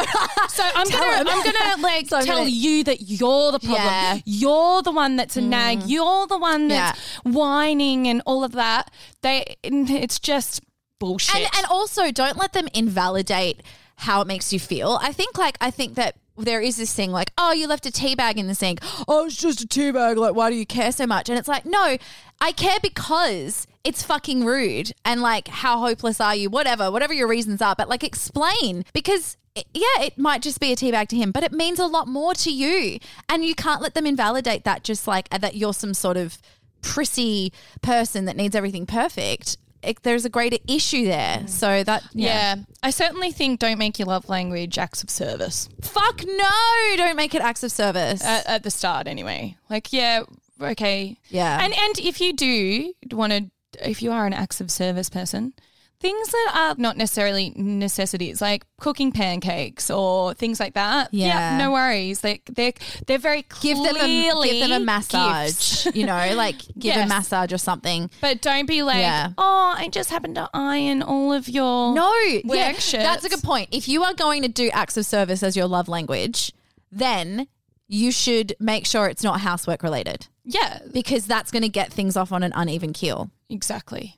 [0.49, 1.29] So I'm gonna him.
[1.29, 3.77] I'm gonna like So tell gonna- you that you're the problem.
[3.85, 4.15] Yeah.
[4.17, 4.23] Mm.
[4.25, 5.83] You're the one that's a nag.
[5.85, 8.91] You're the one that's whining and all of that.
[9.23, 10.63] They it's just
[11.01, 11.35] bullshit.
[11.37, 13.63] and and also don't let them invalidate
[13.97, 14.99] how it makes you feel.
[15.03, 17.91] I think like I think that there is this thing like, oh, you left a
[17.91, 18.81] tea bag in the sink.
[19.07, 20.17] Oh, it's just a tea bag.
[20.17, 21.29] Like, why do you care so much?
[21.29, 21.99] And it's like, no,
[22.41, 26.51] I care because it's fucking rude and like, how hopeless are you?
[26.51, 29.37] Whatever, whatever your reasons are, but like, explain because.
[29.75, 32.07] Yeah, it might just be a tea bag to him, but it means a lot
[32.07, 33.01] more to you.
[33.29, 36.39] And you can't let them invalidate that just like that you're some sort of
[36.81, 39.57] prissy person that needs everything perfect.
[39.89, 41.39] It, there's a greater issue there.
[41.39, 41.49] Mm.
[41.49, 42.57] So that, yeah.
[42.83, 46.97] I certainly think don't make your love language acts of service Fuck no!
[46.97, 48.25] Don't make it acts of service.
[48.25, 49.57] at, at the start anyway.
[49.71, 50.23] Like yeah,
[50.61, 51.59] okay, yeah.
[51.63, 53.51] And and if you do want to,
[53.89, 55.55] if you are an acts of service person,
[56.01, 61.13] things that are not necessarily necessities, like cooking pancakes or things like that.
[61.13, 61.57] Yeah.
[61.59, 62.21] no worries.
[62.21, 62.73] They they're
[63.07, 65.47] they're very give them a, give them a massage.
[65.85, 65.97] gifts.
[65.97, 68.11] you know, like give a massage or something.
[68.21, 69.31] But don't be like, Yeah.
[69.39, 72.09] oh, I just happened to iron all of your No,
[72.45, 73.03] work yeah, shirts.
[73.05, 73.69] that's a good point.
[73.73, 76.53] If you are going to do acts of service as your love language,
[76.93, 77.49] then
[77.89, 82.17] you should make sure it's not housework related Yeah, because that's going to get things
[82.17, 83.31] off on an uneven keel.
[83.49, 84.15] exactly.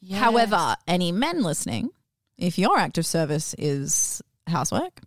[0.00, 0.20] Yes.
[0.20, 1.90] However, any men listening,
[2.36, 5.00] if your act of service is housework,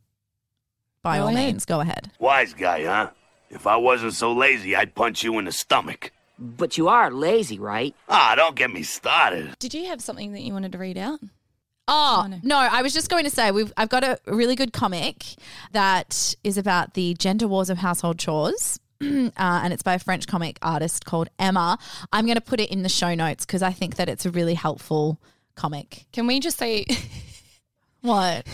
[1.03, 1.45] by Go all ahead.
[1.47, 2.11] means, go ahead.
[2.19, 3.09] Wise guy, huh?
[3.49, 6.11] If I wasn't so lazy, I'd punch you in the stomach.
[6.37, 7.95] But you are lazy, right?
[8.09, 9.55] Ah, don't get me started.
[9.59, 11.19] did you have something that you wanted to read out?
[11.87, 12.39] Oh, no.
[12.43, 12.57] no.
[12.57, 15.23] I was just going to say we've I've got a really good comic
[15.71, 18.79] that is about the gender wars of household chores.
[19.37, 21.77] uh, and it's by a French comic artist called Emma.
[22.11, 24.31] I'm going to put it in the show notes because I think that it's a
[24.31, 25.19] really helpful
[25.55, 26.05] comic.
[26.11, 26.85] Can we just say
[28.01, 28.47] What?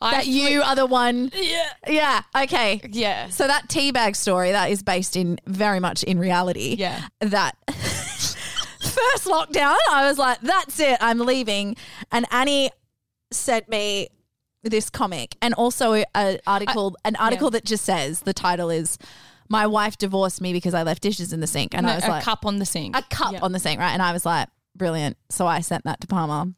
[0.00, 1.30] I that you are the one.
[1.34, 1.72] Yeah.
[1.86, 2.22] Yeah.
[2.36, 2.80] Okay.
[2.90, 3.30] Yeah.
[3.30, 6.76] So that teabag story that is based in very much in reality.
[6.78, 7.06] Yeah.
[7.20, 11.76] That first lockdown, I was like, "That's it, I'm leaving."
[12.12, 12.70] And Annie
[13.30, 14.08] sent me
[14.64, 18.98] this comic and also an article, an article that just says the title is
[19.48, 22.04] "My wife divorced me because I left dishes in the sink," and No, I was
[22.04, 22.96] a like, cup on the sink.
[22.96, 23.40] "A cup Yeah.
[23.42, 23.92] on the sink," right?
[23.92, 24.48] And I was like.
[24.76, 25.16] brilliant.
[25.28, 26.52] So I sent that to Palmer.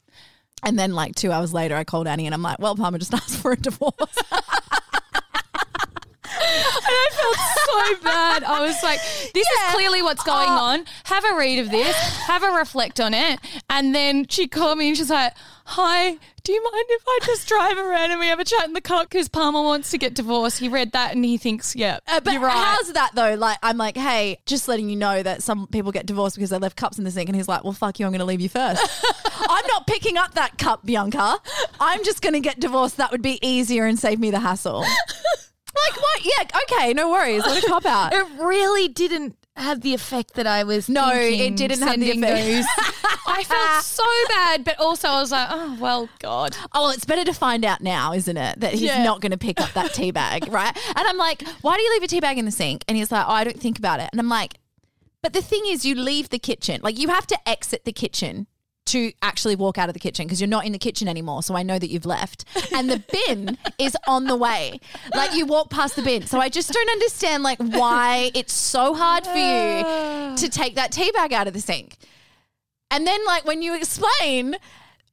[0.63, 3.15] And then like two hours later, I called Annie and I'm like, well, Palmer just
[3.21, 3.95] asked for a divorce.
[6.51, 8.45] And I felt so bad.
[8.45, 9.01] I was like,
[9.33, 10.59] this is clearly what's going Oh.
[10.59, 10.85] on.
[11.05, 11.97] Have a read of this,
[12.27, 13.39] have a reflect on it.
[13.69, 15.35] And then she called me and she's like,
[15.67, 18.73] Hi, do you mind if I just drive around and we have a chat in
[18.73, 19.05] the car?
[19.05, 20.59] Because Palmer wants to get divorced.
[20.59, 22.53] He read that and he thinks, yeah, Uh, but you're right.
[22.53, 23.35] how's that though?
[23.35, 26.59] Like, I'm like, hey, just letting you know that some people get divorced because they
[26.59, 27.29] left cups in the sink.
[27.29, 28.83] And he's like, well, fuck you, I'm going to leave you first.
[29.49, 31.37] I'm not picking up that cup, Bianca.
[31.79, 32.97] I'm just going to get divorced.
[32.97, 34.85] That would be easier and save me the hassle.
[35.75, 36.25] like, what?
[36.25, 37.43] Yeah, okay, no worries.
[37.43, 38.13] What a cop out.
[38.21, 40.89] It really didn't have the effect that I was.
[40.89, 42.47] No, thinking, it didn't have the sending effect.
[42.47, 42.65] those.
[43.27, 46.57] I felt so bad, but also I was like, oh well, God.
[46.73, 48.61] Oh, it's better to find out now, isn't it?
[48.61, 49.03] That he's Yeah.
[49.05, 50.77] not going to pick up that tea bag, right?
[50.97, 52.85] And I'm like, why do you leave a tea bag in the sink?
[52.89, 54.09] And he's like, oh, I don't think about it.
[54.13, 54.55] And I'm like,
[55.23, 56.81] but the thing is, you leave the kitchen.
[56.83, 58.47] Like, you have to exit the kitchen
[58.87, 61.43] to actually walk out of the kitchen because you're not in the kitchen anymore.
[61.43, 62.45] So I know that you've left.
[62.75, 64.81] And the bin is on the way.
[65.15, 66.27] Like, you walk past the bin.
[66.27, 70.93] So I just don't understand, like, why it's so hard for you to take that
[70.93, 71.97] tea bag out of the sink.
[72.91, 74.57] And then, like, when you explain,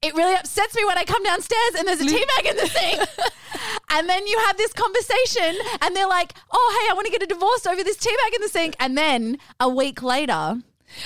[0.01, 2.67] it really upsets me when I come downstairs and there's a tea bag in the
[2.67, 3.09] sink.
[3.91, 7.23] and then you have this conversation and they're like, oh, hey, I want to get
[7.23, 8.75] a divorce over this tea bag in the sink.
[8.79, 10.61] And then a week later,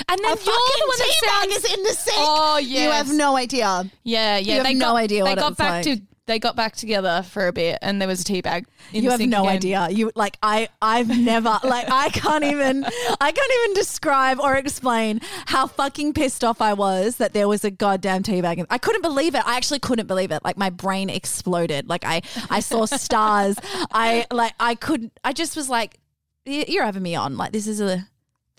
[0.09, 2.17] And then a you're the one that sounds- is in the sink.
[2.19, 3.89] Oh, yeah, You have no idea.
[4.03, 4.39] Yeah, yeah.
[4.39, 5.97] You have they no got, idea They got back like.
[5.97, 8.65] to they got back together for a bit, and there was a tea bag.
[8.93, 9.55] In you have no again.
[9.55, 9.87] idea.
[9.89, 15.19] You like I I've never like I can't even I can't even describe or explain
[15.47, 18.63] how fucking pissed off I was that there was a goddamn tea bag.
[18.69, 19.45] I couldn't believe it.
[19.45, 20.41] I actually couldn't believe it.
[20.45, 21.89] Like my brain exploded.
[21.89, 23.57] Like I I saw stars.
[23.91, 25.11] I like I couldn't.
[25.25, 25.97] I just was like,
[26.45, 27.35] you're having me on.
[27.35, 28.07] Like this is a.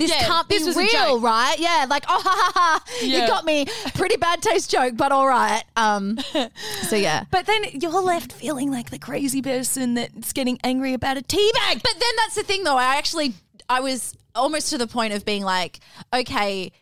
[0.02, 1.56] This Yeah, can't be this was real, right?
[1.58, 3.20] Yeah, like oh ha ha ha, Yeah.
[3.22, 3.66] you got me.
[3.94, 5.62] Pretty bad taste joke, but all right.
[5.76, 6.18] Um,
[6.82, 11.16] so yeah, But then you're left feeling like the crazy person that's getting angry about
[11.16, 11.80] a tea bag.
[11.82, 12.76] But then that's the thing, though.
[12.76, 13.34] I actually,
[13.68, 15.78] I was almost to the point of being like,
[16.12, 16.72] okay,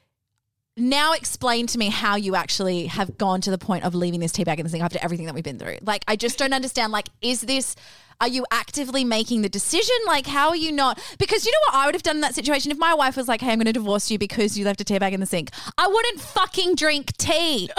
[0.76, 4.32] now explain to me how you actually have gone to the point of leaving this
[4.32, 5.76] tea bag in the sink after everything that we've been through.
[5.82, 6.92] Like, I just don't understand.
[6.92, 7.76] Like, is this.
[8.20, 9.94] Are you actively making the decision?
[10.06, 10.98] Like, how are you not?
[11.18, 13.28] Because you know what I would have done in that situation if my wife was
[13.28, 15.26] like, "Hey, I'm going to divorce you because you left a tea bag in the
[15.26, 17.70] sink." I wouldn't fucking drink tea.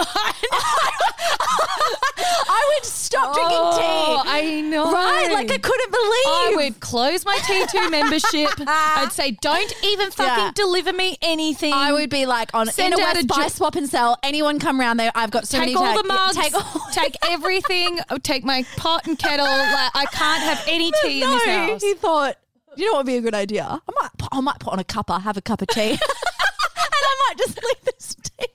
[2.48, 4.30] I would stop drinking Oh, tea.
[4.30, 4.92] I know.
[4.92, 5.30] Right?
[5.32, 6.26] Like, I couldn't believe.
[6.26, 8.50] I would close my T2 membership.
[8.66, 10.50] I'd say, don't even fucking Yeah.
[10.54, 11.72] deliver me anything.
[11.72, 14.18] I would be like on Send in a out a Buy jo- swap and sell.
[14.22, 15.10] Anyone come around there?
[15.14, 15.76] I've got so take many.
[15.76, 16.86] all tag- the mugs, Take all.
[16.92, 19.46] take everything, take my pot and kettle.
[19.46, 21.82] Like, I can't have any tea in this no, house.
[21.82, 22.36] he thought.
[22.76, 23.64] You know what would be a good idea?
[23.66, 24.10] I might.
[24.18, 27.38] put- I might put on a cuppa, have a cup of tea, and I might
[27.38, 28.46] just leave this tea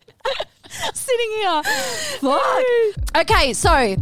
[0.93, 1.63] sitting here.
[2.19, 3.17] Fuck.
[3.17, 3.95] Okay, so.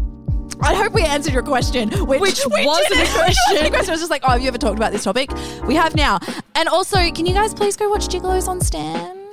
[0.62, 3.26] I hope we answered your question, which, Which wasn't a question.
[3.26, 3.90] Which wasn't a question.
[3.90, 5.30] I was just like, oh, have you ever talked about this topic?
[5.68, 6.20] We have now.
[6.56, 9.25] And also, can you guys please go watch Gigolos on Stan?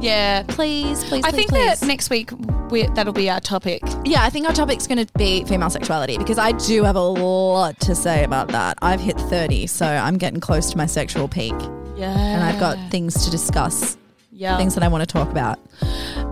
[0.00, 0.42] Yeah.
[0.48, 1.80] Please, please, I please, think please.
[1.80, 2.30] that next week
[2.70, 3.82] we that'll be our topic.
[4.04, 7.00] Yeah, I think our topic's going to be female sexuality because I do have a
[7.00, 8.78] lot to say about that.
[8.82, 11.54] I've hit 30, so I'm getting close to my sexual peak.
[11.96, 12.14] Yeah.
[12.16, 13.96] And I've got things to discuss,
[14.30, 14.56] yeah.
[14.58, 15.58] things that I want to talk about.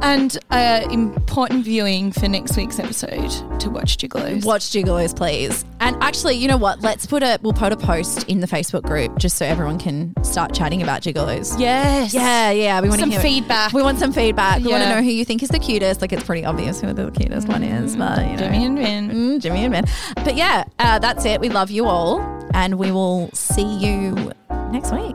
[0.02, 3.30] And uh, important viewing for next week's episode
[3.60, 4.44] to watch Gigolos.
[4.44, 5.64] Watch Gigolos, please.
[5.80, 6.80] And actually, you know what?
[6.80, 10.14] Let's put a, we'll put a post in the Facebook group just so everyone can
[10.24, 11.58] start chatting about Gigolos.
[11.58, 12.14] Yes.
[12.14, 12.80] Yeah, yeah.
[12.80, 13.72] We want Some feedback.
[13.72, 14.62] We want some feedback.
[14.62, 16.00] We want to know who you think is the cutest.
[16.00, 18.36] Like, it's pretty obvious who the cutest one is, but you know.
[18.36, 19.10] Jimmy and Vin.
[19.10, 19.84] Mm, Jimmy and Ben.
[20.16, 21.40] But yeah, uh, that's it.
[21.40, 22.20] We love you all,
[22.54, 24.32] and we will see you
[24.70, 25.14] next week.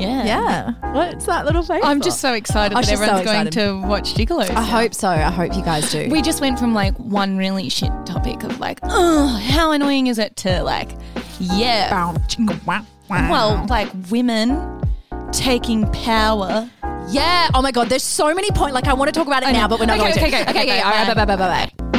[0.00, 0.24] Yeah.
[0.24, 0.92] Yeah.
[0.92, 1.82] What's that little face?
[1.84, 2.04] I'm for?
[2.04, 3.52] just so excited Oh, that she's so everyone's going excited.
[3.82, 4.50] to watch Gigolos.
[4.50, 4.62] I now.
[4.62, 5.08] hope so.
[5.08, 6.08] I hope you guys do.
[6.10, 10.18] We just went from like one really shit topic of like, oh, how annoying is
[10.18, 10.90] it to like,
[11.38, 12.14] yeah.
[13.08, 14.80] Well, like women
[15.32, 16.68] taking power.
[17.08, 17.48] yeah.
[17.54, 17.88] Oh my god.
[17.88, 18.74] There's so many points.
[18.74, 19.68] Like I want to talk about it I now, know.
[19.68, 20.20] but we're not Okay, going to.
[20.26, 20.62] okay, okay, okay.
[20.62, 21.06] okay, All right.
[21.14, 21.24] bye.
[21.24, 21.36] Bye.
[21.36, 21.36] Bye.
[21.36, 21.70] Bye.
[21.78, 21.89] Bye.